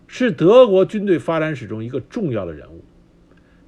[0.07, 2.85] 是德国军队发展史中一个重要的人物，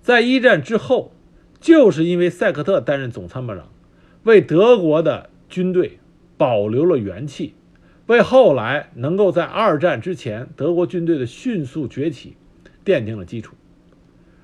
[0.04, 1.14] 在一战之后，
[1.58, 3.70] 就是因为塞克特担任总参谋长，
[4.24, 5.98] 为德国的军队
[6.36, 7.54] 保留了元气，
[8.04, 12.36] 为后来能够在二战之前德国军队的迅速崛起
[12.84, 13.54] 奠定了基础。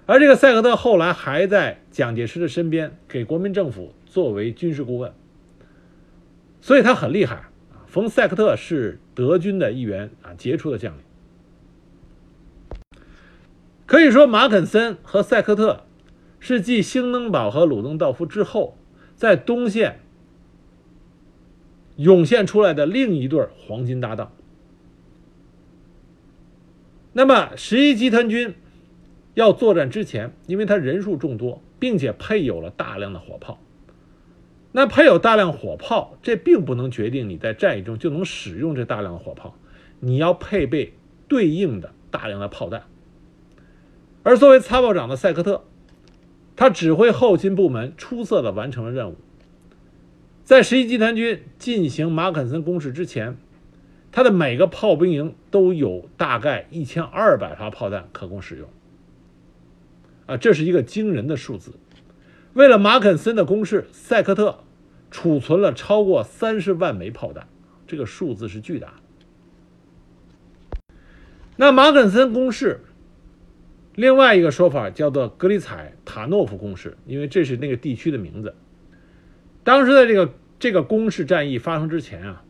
[0.06, 5.12] 而这个塞克特后来还在蒋介石的身边，给国民政府作为军事顾问，
[6.62, 7.50] 所以他很厉害啊。
[7.86, 11.02] 冯塞克特是德军的一员啊，杰出的将领。
[13.90, 15.84] 可以说，马肯森和塞克特
[16.38, 18.78] 是继兴登堡和鲁登道夫之后，
[19.16, 19.98] 在东线
[21.96, 24.30] 涌现出来的另一对黄金搭档。
[27.14, 28.54] 那么，十一集团军。
[29.34, 33.58] 要作战之前，因为他人数众多，并且配有了大量的火炮。
[34.70, 39.56] 那配有大量火炮，这并不能决定你在战役中就能使用这大量的火炮。
[39.98, 40.94] 你要配备
[41.26, 42.84] 对应的大量的炮弹。
[44.22, 45.64] 而作为参谋长的塞克特，
[46.56, 49.16] 他指挥后勤部门出色的完成了任务。
[50.44, 53.38] 在十一集团军进行马肯森攻势之前，
[54.12, 58.68] 他的每个炮兵营都有大概一千二百发炮弹可供使用。
[60.26, 61.72] 啊，这是一个惊人的数字。
[62.52, 64.58] 为了马肯森的攻势，塞克特
[65.10, 67.46] 储存了超过三十万枚炮弹，
[67.86, 68.94] 这个数字是巨大的。
[71.56, 72.80] 那马肯森攻势，
[73.94, 78.54] 另外一个说法叫做格里采塔诺夫攻势，因为这是那个地区的名字。
[79.64, 82.44] 当时的这个这个攻势战役发生之前啊，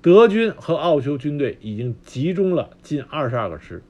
[0.00, 3.82] 德军和奥匈军队已经集中了近二十二个师，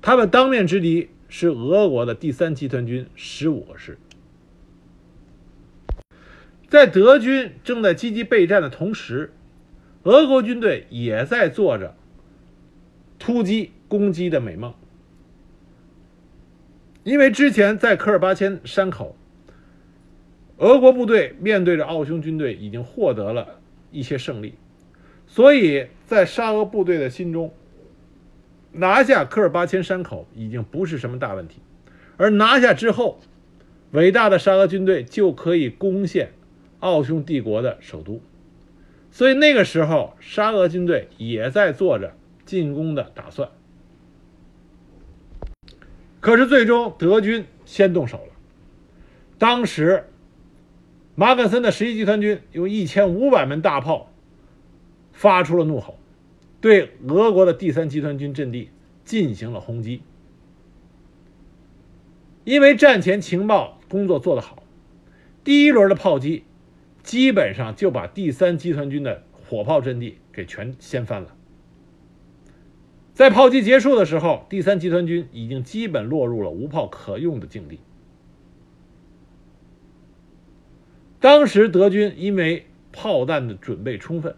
[0.00, 1.08] 他们当面之敌。
[1.34, 3.96] 是俄国的第三集团军十五个师，
[6.68, 9.32] 在德军正在积极备战的同时，
[10.02, 11.96] 俄国军队也在做着
[13.18, 14.74] 突击攻击的美梦。
[17.04, 19.16] 因为之前在科尔巴阡山口，
[20.58, 23.60] 俄国部队面对着奥匈军队已经获得了
[23.90, 24.54] 一些胜利，
[25.26, 27.52] 所以在沙俄部队的心中。
[28.74, 31.60] 拿下科尔巴阡山口已经不是什么大问题，
[32.16, 33.20] 而拿下之后，
[33.90, 36.32] 伟大的沙俄军队就可以攻陷
[36.80, 38.22] 奥匈帝国的首都，
[39.10, 42.14] 所以那个时候沙俄军队也在做着
[42.46, 43.50] 进攻的打算。
[46.22, 48.32] 可是最终德军先动手了，
[49.38, 50.04] 当时
[51.16, 54.10] 马肯森的十一集团军用一千五百门大炮
[55.12, 55.98] 发出了怒吼。
[56.60, 58.70] 对俄国的第三集团军阵地
[59.04, 60.02] 进行了轰击，
[62.44, 64.62] 因为战前情报工作做得好，
[65.42, 66.44] 第一轮的炮击
[67.02, 71.34] 基本上就把第三集团军的火炮阵地给全掀翻了。
[73.14, 77.78] 在炮击结束的时候，第三集团军已经基本落入了无炮可用的境地。
[81.20, 84.34] 当时德军因为炮弹的准备充分。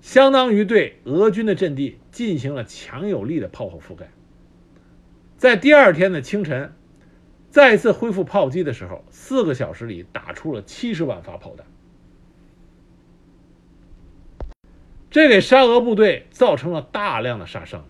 [0.00, 4.10] 相当于对俄军的阵地进行了强有力的炮火覆盖。
[5.36, 6.72] 在第二天的清晨，
[7.50, 11.66] 再次恢复炮击的时候，四个小时里打出了七十万发炮弹，
[15.12, 17.84] 这给沙俄部队造成了大量的杀伤。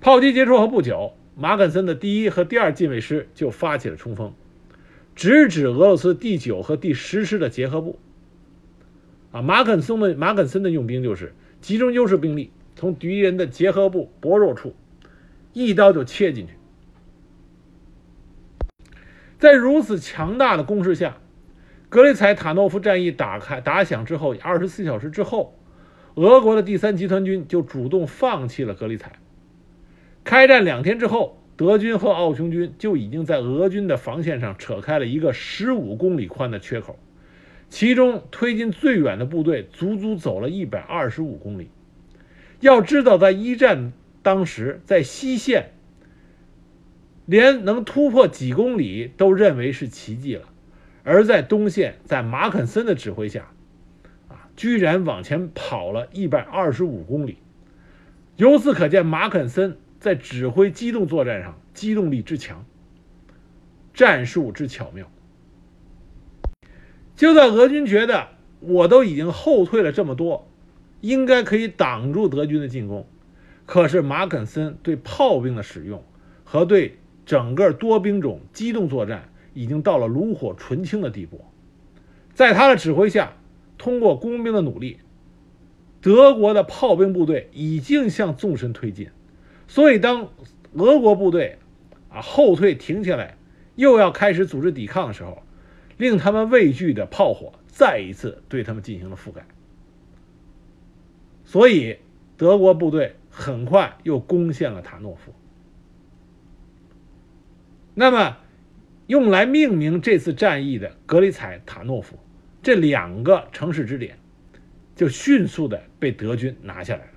[0.00, 4.32] 炮击结束后不久，马肯森的第一和第二近卫师就发起了冲锋，
[5.14, 7.98] 直指俄罗斯第九和第十师的结合部。
[9.32, 14.74] 啊，马肯松的马肯森的用兵就是集中优势兵力，从敌人的结合部薄弱处
[15.52, 16.54] 一刀就切进去。
[19.38, 21.18] 在如此强大的攻势下，
[21.88, 25.56] 格雷采塔诺夫战役打开打响之后，二十四小时之后，
[26.14, 29.12] 俄国的第三集团军就主动放弃了格里采。
[30.24, 36.98] 开战两天之后，德军和奥匈军就已经在俄军的防线上扯开了一个十五公里宽的缺口，
[37.70, 41.70] 其中推进最远的部队足足走了一百二十五公里。
[42.60, 45.70] 要知道，在一战当时，在西线
[47.26, 50.48] 连能突破几公里都认为是奇迹了，
[51.06, 53.52] 而在东线，在马肯森的指挥下，
[54.28, 57.38] 啊，居然往前跑了一百二十五公里。
[58.36, 59.78] 由此可见，马肯森。
[59.98, 62.64] 在指挥机动作战上，机动力之强，
[63.94, 65.10] 战术之巧妙。
[67.16, 68.28] 就在俄军觉得
[68.60, 70.48] 我都已经后退了这么多，
[71.00, 73.08] 应该可以挡住德军的进攻，
[73.64, 76.04] 可是马肯森对炮兵的使用
[76.44, 81.44] 和对整个多兵种机动作战已经到了炉火纯青的地步。
[82.34, 83.32] 在他的指挥下，
[83.78, 84.98] 通过工兵的努力，
[86.02, 89.08] 德国的炮兵部队已经向纵深推进。
[89.66, 90.28] 所以，当
[90.74, 91.58] 俄国部队
[92.10, 93.38] 啊后退停下来，
[93.74, 95.42] 又要开始组织抵抗的时候，
[95.96, 99.46] 令他们畏惧的炮火再一次对他们进行了覆盖。
[101.46, 101.96] 所以，
[102.36, 105.32] 德国部队很快又攻陷了塔诺夫。
[107.94, 108.36] 那么，
[109.06, 112.18] 用来命名这次战役的格里采塔诺夫
[112.62, 114.18] 这两个城市支点，
[114.96, 117.10] 就迅速的被德军拿下来了。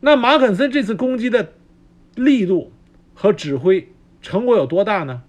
[0.00, 1.52] 那马肯森这次攻击的
[2.14, 2.72] 力度
[3.14, 3.88] 和指挥
[4.20, 5.22] 成果有多大呢？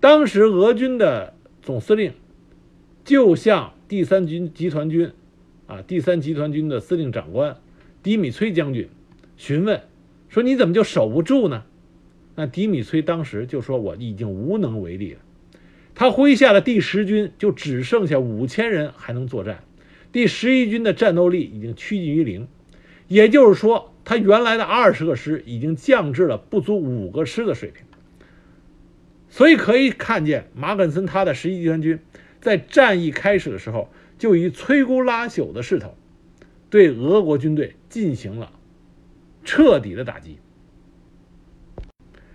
[0.00, 2.14] 当时俄军的总司令
[3.04, 5.12] 就向第三军集团军
[5.66, 7.58] 啊，第三集团军的司令长官
[8.02, 8.88] 迪米崔将军
[9.36, 9.82] 询问
[10.28, 11.64] 说：“你怎么就守不住呢？”
[12.34, 15.20] 那迪米崔当时就说：“我已经无能为力了。”
[15.94, 19.62] 他麾下的第十军就只剩下五千人还能作战，
[20.10, 22.48] 第十一军的战斗力已经趋近于零。
[23.06, 27.84] 也就是说，他原来的二十个师已经降至了不足五个师的水平。
[29.28, 32.00] 所以可以看见，马肯森他的十一集团军
[32.40, 35.94] 在战役开始的时候就以摧枯拉朽的势头，
[36.70, 38.52] 对俄国军队进行了
[39.44, 40.38] 彻底的打击。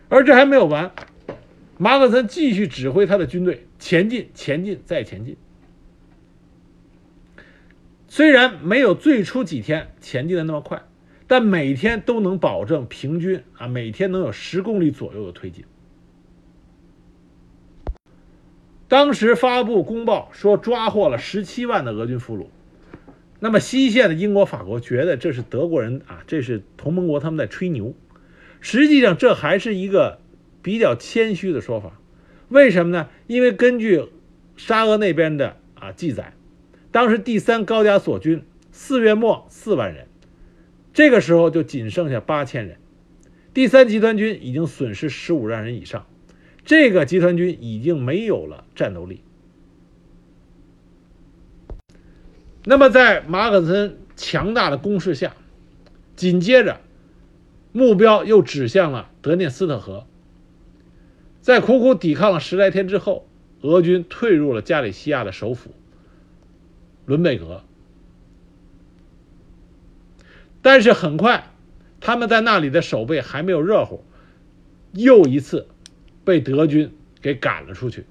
[0.09, 0.91] 而这还没有完，
[1.77, 5.37] 马肯森继续指挥他的军队前进，前进，再前进。
[8.07, 10.81] 虽然没有最初几天前进的那么快，
[11.27, 15.63] 但每天都能保证平均啊，每天能有十公里左右的推进。
[18.87, 22.47] 当时发布公报说抓获了十七万的俄军俘虏，
[23.39, 27.93] 那么西线的英国、法国觉得这是德国人啊，这是同盟国他们在吹牛，
[28.61, 30.19] 实际上这还是一个
[30.61, 31.99] 比较谦虚的说法。
[32.49, 33.09] 为什么呢？
[33.27, 34.05] 因为根据
[34.57, 36.33] 沙俄那边的啊记载。
[36.91, 40.07] 当时第三高加索军四月末四万人，
[40.91, 42.77] 这个时候就仅剩下八千人。
[43.53, 46.07] 第三集团军已经损失十五万人以上，
[46.65, 49.21] 这个集团军已经没有了战斗力。
[52.65, 55.35] 那么在马可森强大的攻势下，
[56.15, 56.81] 紧接着
[57.71, 60.05] 目标又指向了德涅斯特河。
[61.41, 63.27] 在苦苦抵抗了十来天之后，
[63.61, 65.71] 俄军退入了加里西亚的首府。
[67.05, 67.63] 伦贝格，
[70.61, 71.51] 但是很快，
[71.99, 74.03] 他们在那里的守备还没有热乎，
[74.93, 75.67] 又一次
[76.23, 78.05] 被德军给赶了出去。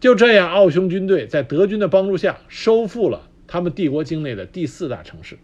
[0.00, 5.38] 就这样，奥匈军队在德军的帮助下收复了他们帝国境内的第四大城市。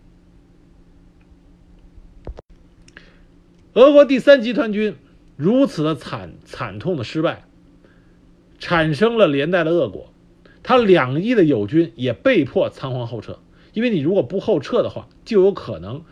[3.74, 4.96] 俄国第三集团军
[5.36, 7.44] 如此的惨惨痛的失败，
[8.58, 10.12] 产生了连带的恶果。
[10.64, 13.38] 他两翼的友军也被迫仓皇后撤，
[13.72, 16.02] 因为你如果不后撤的话，就有可能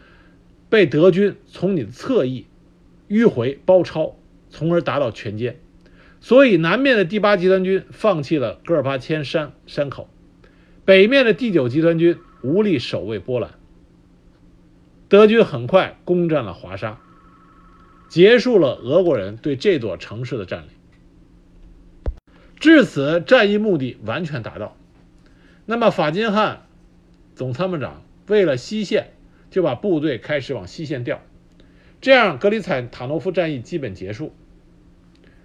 [0.71, 2.47] 被德军从你的侧翼
[3.09, 4.15] 迂回包抄，
[4.51, 5.57] 从而达到全歼。
[6.21, 10.09] 所以南面的第八集团军放弃了戈尔巴阡山山口，
[10.85, 13.51] 北面的第九集团军无力守卫波兰。
[15.09, 17.01] 德军很快攻占了华沙，
[18.09, 20.69] 结束了俄国人对这座城市的占领。
[22.59, 24.77] 至此，战役目的完全达到。
[25.67, 26.67] 那么，法金汉
[27.35, 29.11] 总参谋长为了西线，
[29.51, 31.21] 就把部队开始往西线调，
[32.01, 34.35] 这样格里采塔诺夫战役基本结束，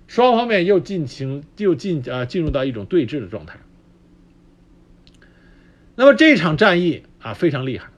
[0.07, 3.59] 双方面又进行又进啊进入到一种对峙的状态。
[5.95, 7.89] 那么这场战役啊非常厉害，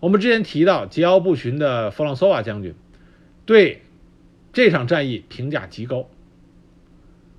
[0.00, 2.74] 我们之前提到桀骜不驯的弗朗索瓦将军
[3.46, 3.82] 对
[4.52, 6.08] 这场战役评价极高。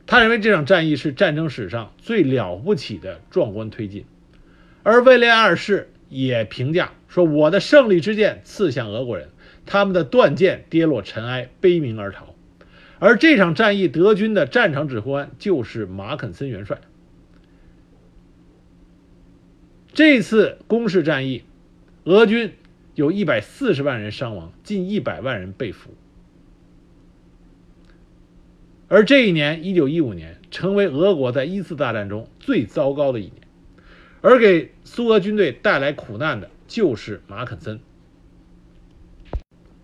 [0.07, 4.05] 他认为这场战役是战争史上最了不起的壮观推进，
[4.83, 9.29] 而威廉二世也评价说：“我的胜利之剑刺向俄国人，
[9.65, 12.35] 他们的断剑跌落尘埃，悲鸣而逃。
[12.99, 16.79] 而这场战役，德军的战场指挥官就是马肯森元帅。
[19.93, 21.43] 这次攻势战役，
[22.03, 22.53] 俄军
[22.95, 25.91] 有一百四十万人伤亡，近一百万人被俘。
[28.87, 33.41] 而这一年，一九一五年，成为俄国在一次大战中最糟糕的一年，
[34.21, 37.79] 而给苏俄军队带来苦难的就是马肯森。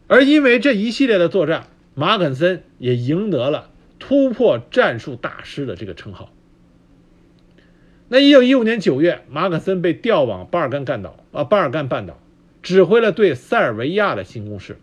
[0.07, 6.31] 而因为这一系列的作战，马肯森也赢得了突破战术大师的这个称号。
[8.07, 12.20] 那一九一五年九月，马肯森被调往巴尔干干岛啊，巴尔干半岛，
[12.61, 14.77] 指挥了对塞尔维亚的新攻势。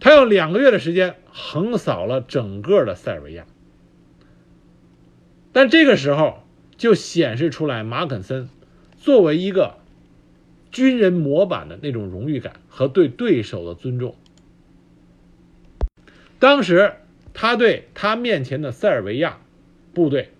[0.00, 3.44] 他用两个月的时间横扫了整个的塞尔维亚，
[5.52, 6.44] 但这个时候
[6.76, 8.48] 就显示出来马肯森
[8.98, 9.78] 作为一个
[10.70, 14.14] 军人模板的那种荣誉感和对对手的尊重。
[16.38, 16.92] 当时
[17.32, 19.38] 他对他面前的塞尔维亚
[19.94, 20.30] 部队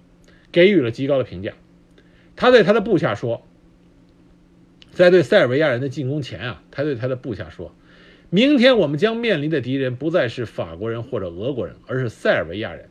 [0.53, 1.55] 给予了极高的评价，
[2.37, 3.46] 他对他的部下说，
[4.97, 7.77] 在对塞尔维亚人的进攻前啊，他对他的部下说。
[8.31, 12.89] 明天我们将面临的敌人不再是法国人或者俄国人，而是塞尔维亚人。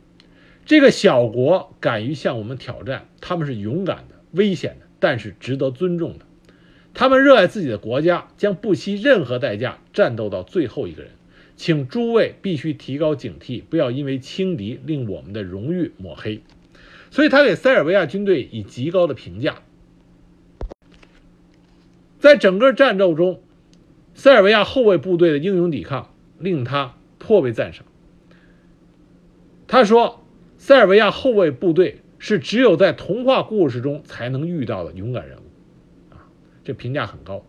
[0.64, 6.24] 这个小国敢于向我们挑战，他们是勇敢的、危险的，但是值得尊重的。
[6.94, 11.10] 他们热爱自己的国家，将不惜任何代价战斗到最后一个人。
[11.56, 16.40] 请诸位必须提高警惕，不要因为轻敌令我们的荣誉抹黑。
[17.10, 19.56] 所以他给塞尔维亚军队以极高的评价。
[22.18, 23.42] 在整个战斗中。
[24.18, 27.84] 塞尔维亚后卫部队的英勇抵抗令他颇为赞赏。
[29.68, 30.24] 他说
[30.56, 35.42] ：“塞尔维亚后卫部队是只有在童话故事中才能遇到的勇敢人物。”
[36.16, 36.32] 啊，
[36.64, 37.44] 这评价很高。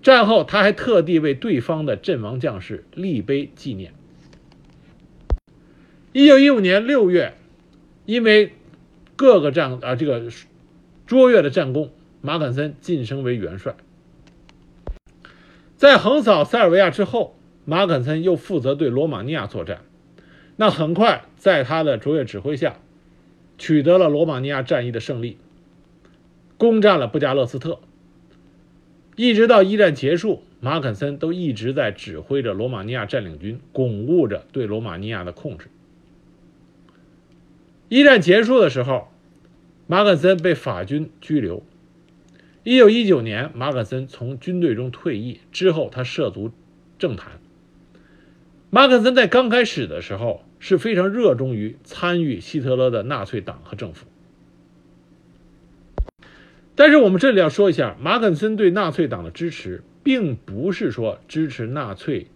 [0.00, 3.92] 战后，他还特地为对方的阵亡将士立碑纪念。
[6.12, 7.34] 一九一五年六月，
[8.04, 8.52] 因为
[9.16, 10.30] 各个战啊这个
[11.04, 11.90] 卓越的战功，
[12.20, 13.74] 马肯森晋升为元帅。
[15.76, 19.80] 在横扫塞尔维亚之后，马肯森又负责对罗马尼亚作战。
[20.56, 22.78] 那很快，在他的卓越指挥下，
[23.58, 25.36] 取得了罗马尼亚战役的胜利，
[26.56, 27.78] 攻占了布加勒斯特。
[29.16, 35.68] 一直到一战结束，马肯森都一直在指挥着罗马尼亚占领军，巩固着对罗马尼亚的控制。
[37.90, 39.08] 一战结束的时候，
[39.86, 41.62] 马肯森被法军拘留。
[42.68, 46.50] 一九一九年，马可森从军队中退役之后，他涉足
[46.98, 47.38] 政坛。
[48.70, 54.06] 马可森在刚开始的时候是非常热衷于参与希特勒的纳粹党和政府。
[56.74, 62.26] 但是我们这里要说一下，马肯森对纳粹党的支持，并不是说支持纳粹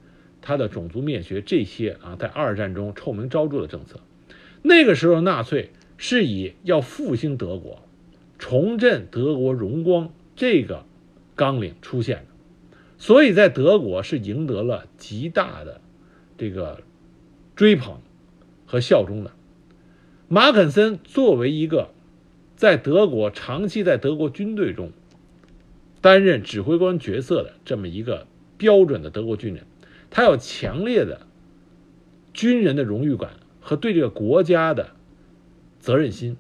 [0.41, 3.99] 他的种族灭绝这些啊，在二战中臭名昭著的政策。
[4.63, 7.83] 那个时候，纳粹是以要复兴德国，
[8.39, 10.13] 重振德国荣光。
[10.41, 10.87] 这个
[11.35, 15.83] 纲领出现的，所以在德国是赢得了极大的
[16.39, 16.83] 这个
[17.55, 18.01] 追捧
[18.65, 19.33] 和效忠的。
[20.29, 21.91] 马肯森作为一个
[22.57, 24.93] 在德国长期在德国军队中
[26.01, 28.27] 担任指挥官角色的这么一个
[28.57, 29.67] 标准的德国军人，
[30.09, 31.27] 他有强烈的
[32.33, 34.93] 军人的荣誉感和对这个国家的
[35.81, 36.39] 责任心，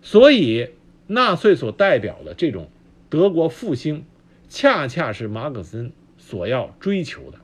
[0.00, 0.68] 所以
[1.08, 2.70] 纳粹所代表的这种。
[3.10, 4.06] 德国复兴，
[4.48, 7.38] 恰恰是马克森所要追求的。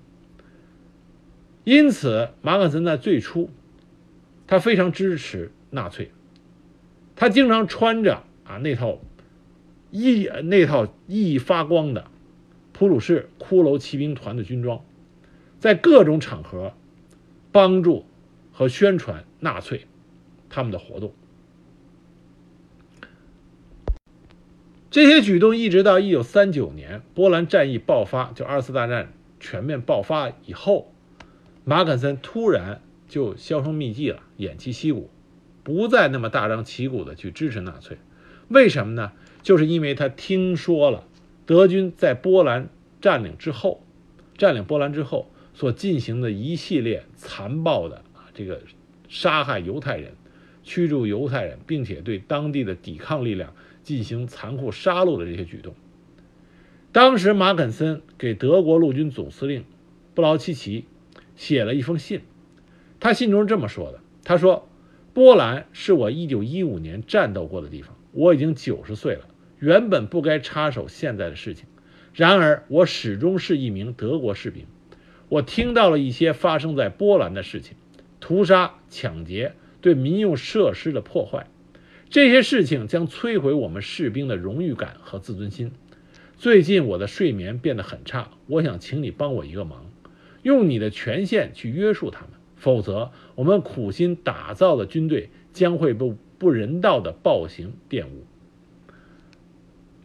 [1.65, 3.51] 因此，马克森在最初，
[4.47, 6.13] 他非常支持纳粹，
[7.17, 9.01] 他经常穿着啊那套
[9.91, 12.09] 熠那套熠熠发光的
[12.73, 14.85] 普鲁士骷髅骑兵团的军装，
[15.59, 16.73] 在各种场合
[17.51, 18.07] 帮助
[18.53, 19.87] 和宣传纳粹
[20.49, 21.13] 他们的活动。
[24.97, 30.91] 这些举动一直到一九三九年波兰战役爆发，就二次大战全面爆发以后，
[31.65, 35.11] 马肯森突然就销声匿迹了，偃旗息鼓，
[35.63, 37.99] 不再那么大张旗鼓的去支持纳粹。
[38.49, 39.13] 为什么呢？
[39.43, 41.07] 就是因为他听说了
[41.45, 42.71] 德军在波兰
[43.03, 43.83] 占领之后，
[44.39, 48.63] 占领波兰之后所进行的一系列残暴的啊，这个
[49.11, 50.15] 杀害犹太人、
[50.63, 53.53] 驱逐犹太人，并且对当地的抵抗力量。
[53.87, 55.77] 进行残酷杀戮的这些举动。
[56.91, 59.65] 当时，马肯森给德国陆军总司令
[60.13, 60.87] 布劳奇奇
[61.37, 62.23] 写了一封信，
[62.99, 64.69] 他信中这么说的：“他说，
[65.15, 69.29] 波兰是我1915年战斗过的地方，我已经九十岁了，
[69.61, 71.67] 原本不该插手现在的事情，
[72.13, 74.67] 然而，我始终是一名德国士兵。
[75.29, 77.77] 我听到了一些发生在波兰的事情：
[78.19, 81.47] 屠杀、抢劫、对民用设施的破坏。
[82.09, 85.73] 这些事情将摧毁我们士兵的荣誉感和自尊心。
[86.39, 89.87] 最近我的睡眠变得很差，我想请你帮我一个忙，
[90.43, 98.27] 用你的权限去约束他们，否则我们苦心打造的军队将会被不人道的暴行玷污。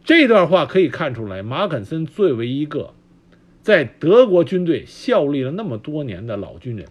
[0.04, 2.94] 这段话可以看出来，马肯森作为一个
[3.62, 6.88] 在德国军队效力了那么多年的老军人，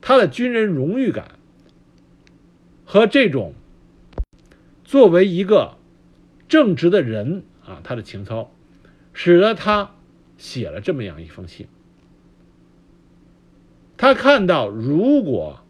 [0.00, 1.32] 他的军人荣誉感
[2.84, 3.54] 和这种
[4.86, 5.76] 作为一个
[6.48, 8.50] 正直的人啊，他的情操，
[9.12, 9.90] 使得他
[10.38, 11.66] 写了这么样一封信。
[13.98, 15.60] 他看到，如果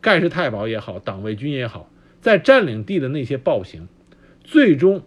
[0.00, 1.90] 盖世太保也好，党卫军也好，
[2.20, 3.88] 在占领地的那些暴行，
[4.44, 5.02] 最终。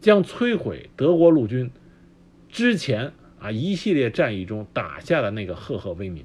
[0.00, 1.70] 将摧毁德国陆军
[2.48, 6.24] 之前啊一系列战役中打下的那个赫赫威名，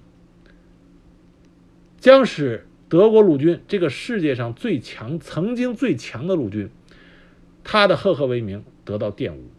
[1.97, 6.69] 将使德国陆军这个世界上最强、曾经最强的陆军，
[7.61, 9.49] 他的赫赫威名得到玷污。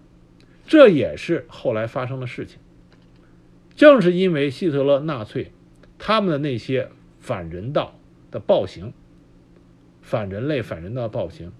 [0.67, 2.59] 这也是后来发生的事情。
[3.77, 5.53] 正是因为希特勒、纳粹
[5.99, 6.89] 他们的那些
[7.21, 7.99] 反人道
[8.31, 8.95] 的暴行、
[10.01, 11.53] 反人类、反人道暴行，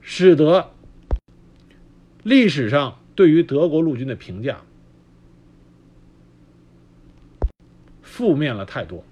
[0.00, 0.72] 使得。
[2.24, 4.62] 历史上对于德国陆军的评价
[8.02, 9.04] 负面了太多，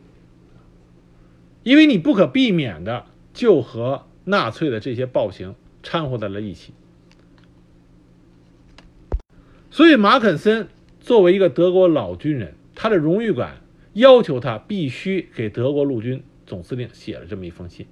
[1.62, 6.72] 因为你不可避免的就和纳粹的这些暴行掺和在了一起，
[9.70, 10.68] 所以马肯森
[11.00, 13.62] 作为一个德国老军人，他的荣誉感
[13.94, 17.86] 要求他必须给德国陆军总司令写了这么一封信。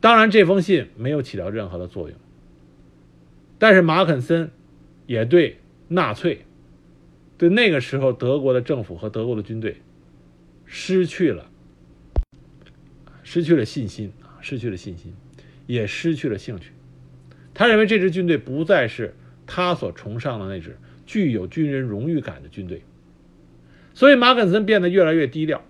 [0.00, 2.18] 当然，这封信没有起到任何的作用。
[3.58, 4.50] 但是马肯森
[5.06, 6.44] 也对纳粹、
[7.38, 9.80] 对那个时候德国的政府和德国的军队
[10.66, 11.50] 失去了
[13.34, 15.12] 失去了信心啊，失去了信心，
[15.66, 16.70] 也失去了兴趣。
[17.52, 22.84] 他认为这支军队不再是他所崇尚的那支具有军人荣誉感的军队，
[23.92, 25.64] 所以马肯森变得越来越低调。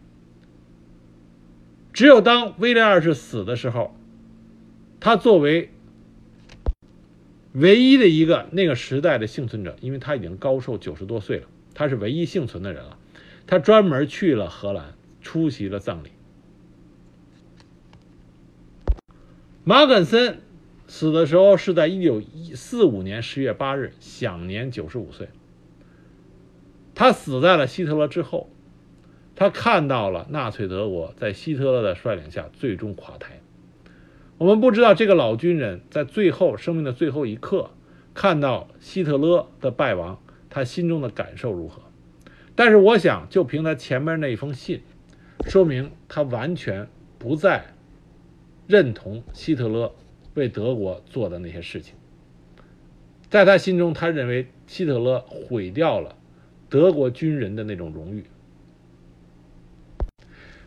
[1.95, 3.97] 只有当威廉二世死的时候，
[5.01, 5.71] 他作为。
[7.53, 12.99] 唯一的一个那个时代的幸存者，因为他已经高寿九十多岁了，他是唯一幸存的人了。
[13.47, 14.93] 他专门去了荷兰，
[15.23, 16.09] 出席了葬礼。
[19.67, 20.43] 马肯森
[20.87, 22.21] 死的时候是在一九
[22.55, 25.31] 四五年十月八日，享年九十五岁。
[26.95, 28.51] 他死在了希特勒之后，
[29.35, 33.41] 他看到了纳粹德国在希特勒的率领下最终垮台。
[34.37, 37.71] 我们不知道这个老军人在最后生命的最后一刻，
[38.13, 41.81] 看到希特勒的败亡，他心中的感受如何？
[42.55, 44.83] 但是我想，就凭他前面那一封信，
[45.47, 46.87] 说明他完全
[47.19, 47.74] 不在
[48.67, 49.93] 认同希特勒
[50.35, 51.95] 为德国做的那些事情。
[53.29, 56.17] 在他心中，他认为希特勒毁掉了
[56.69, 58.25] 德国军人的那种荣誉。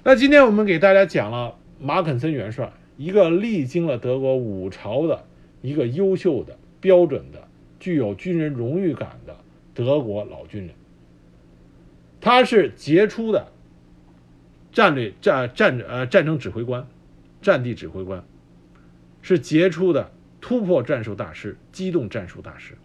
[0.04, 2.74] 那今天我们给大家讲了马肯森元帅。
[2.98, 5.24] 一个历经了德国五朝的
[5.62, 7.48] 一个优秀的、标准的、
[7.80, 9.38] 具有军人荣誉感的
[9.76, 10.74] 德国老军人，
[12.20, 13.52] 他是杰出的
[14.72, 16.88] 战略战战呃战争指挥官、
[17.42, 18.24] 战地指挥官，
[19.22, 20.12] 是杰出的
[20.42, 22.78] 突破战术大师、机动战术大师，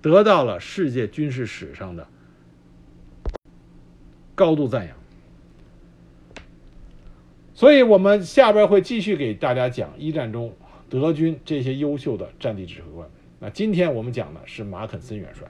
[0.00, 2.06] 得到了世界军事史上的
[4.34, 4.96] 高度赞扬。
[7.54, 10.54] 所以，我们下边会继续给大家讲一战中
[10.90, 13.08] 德军这些优秀的战地指挥官。
[13.38, 15.48] 那今天我们讲的是马肯森元帅。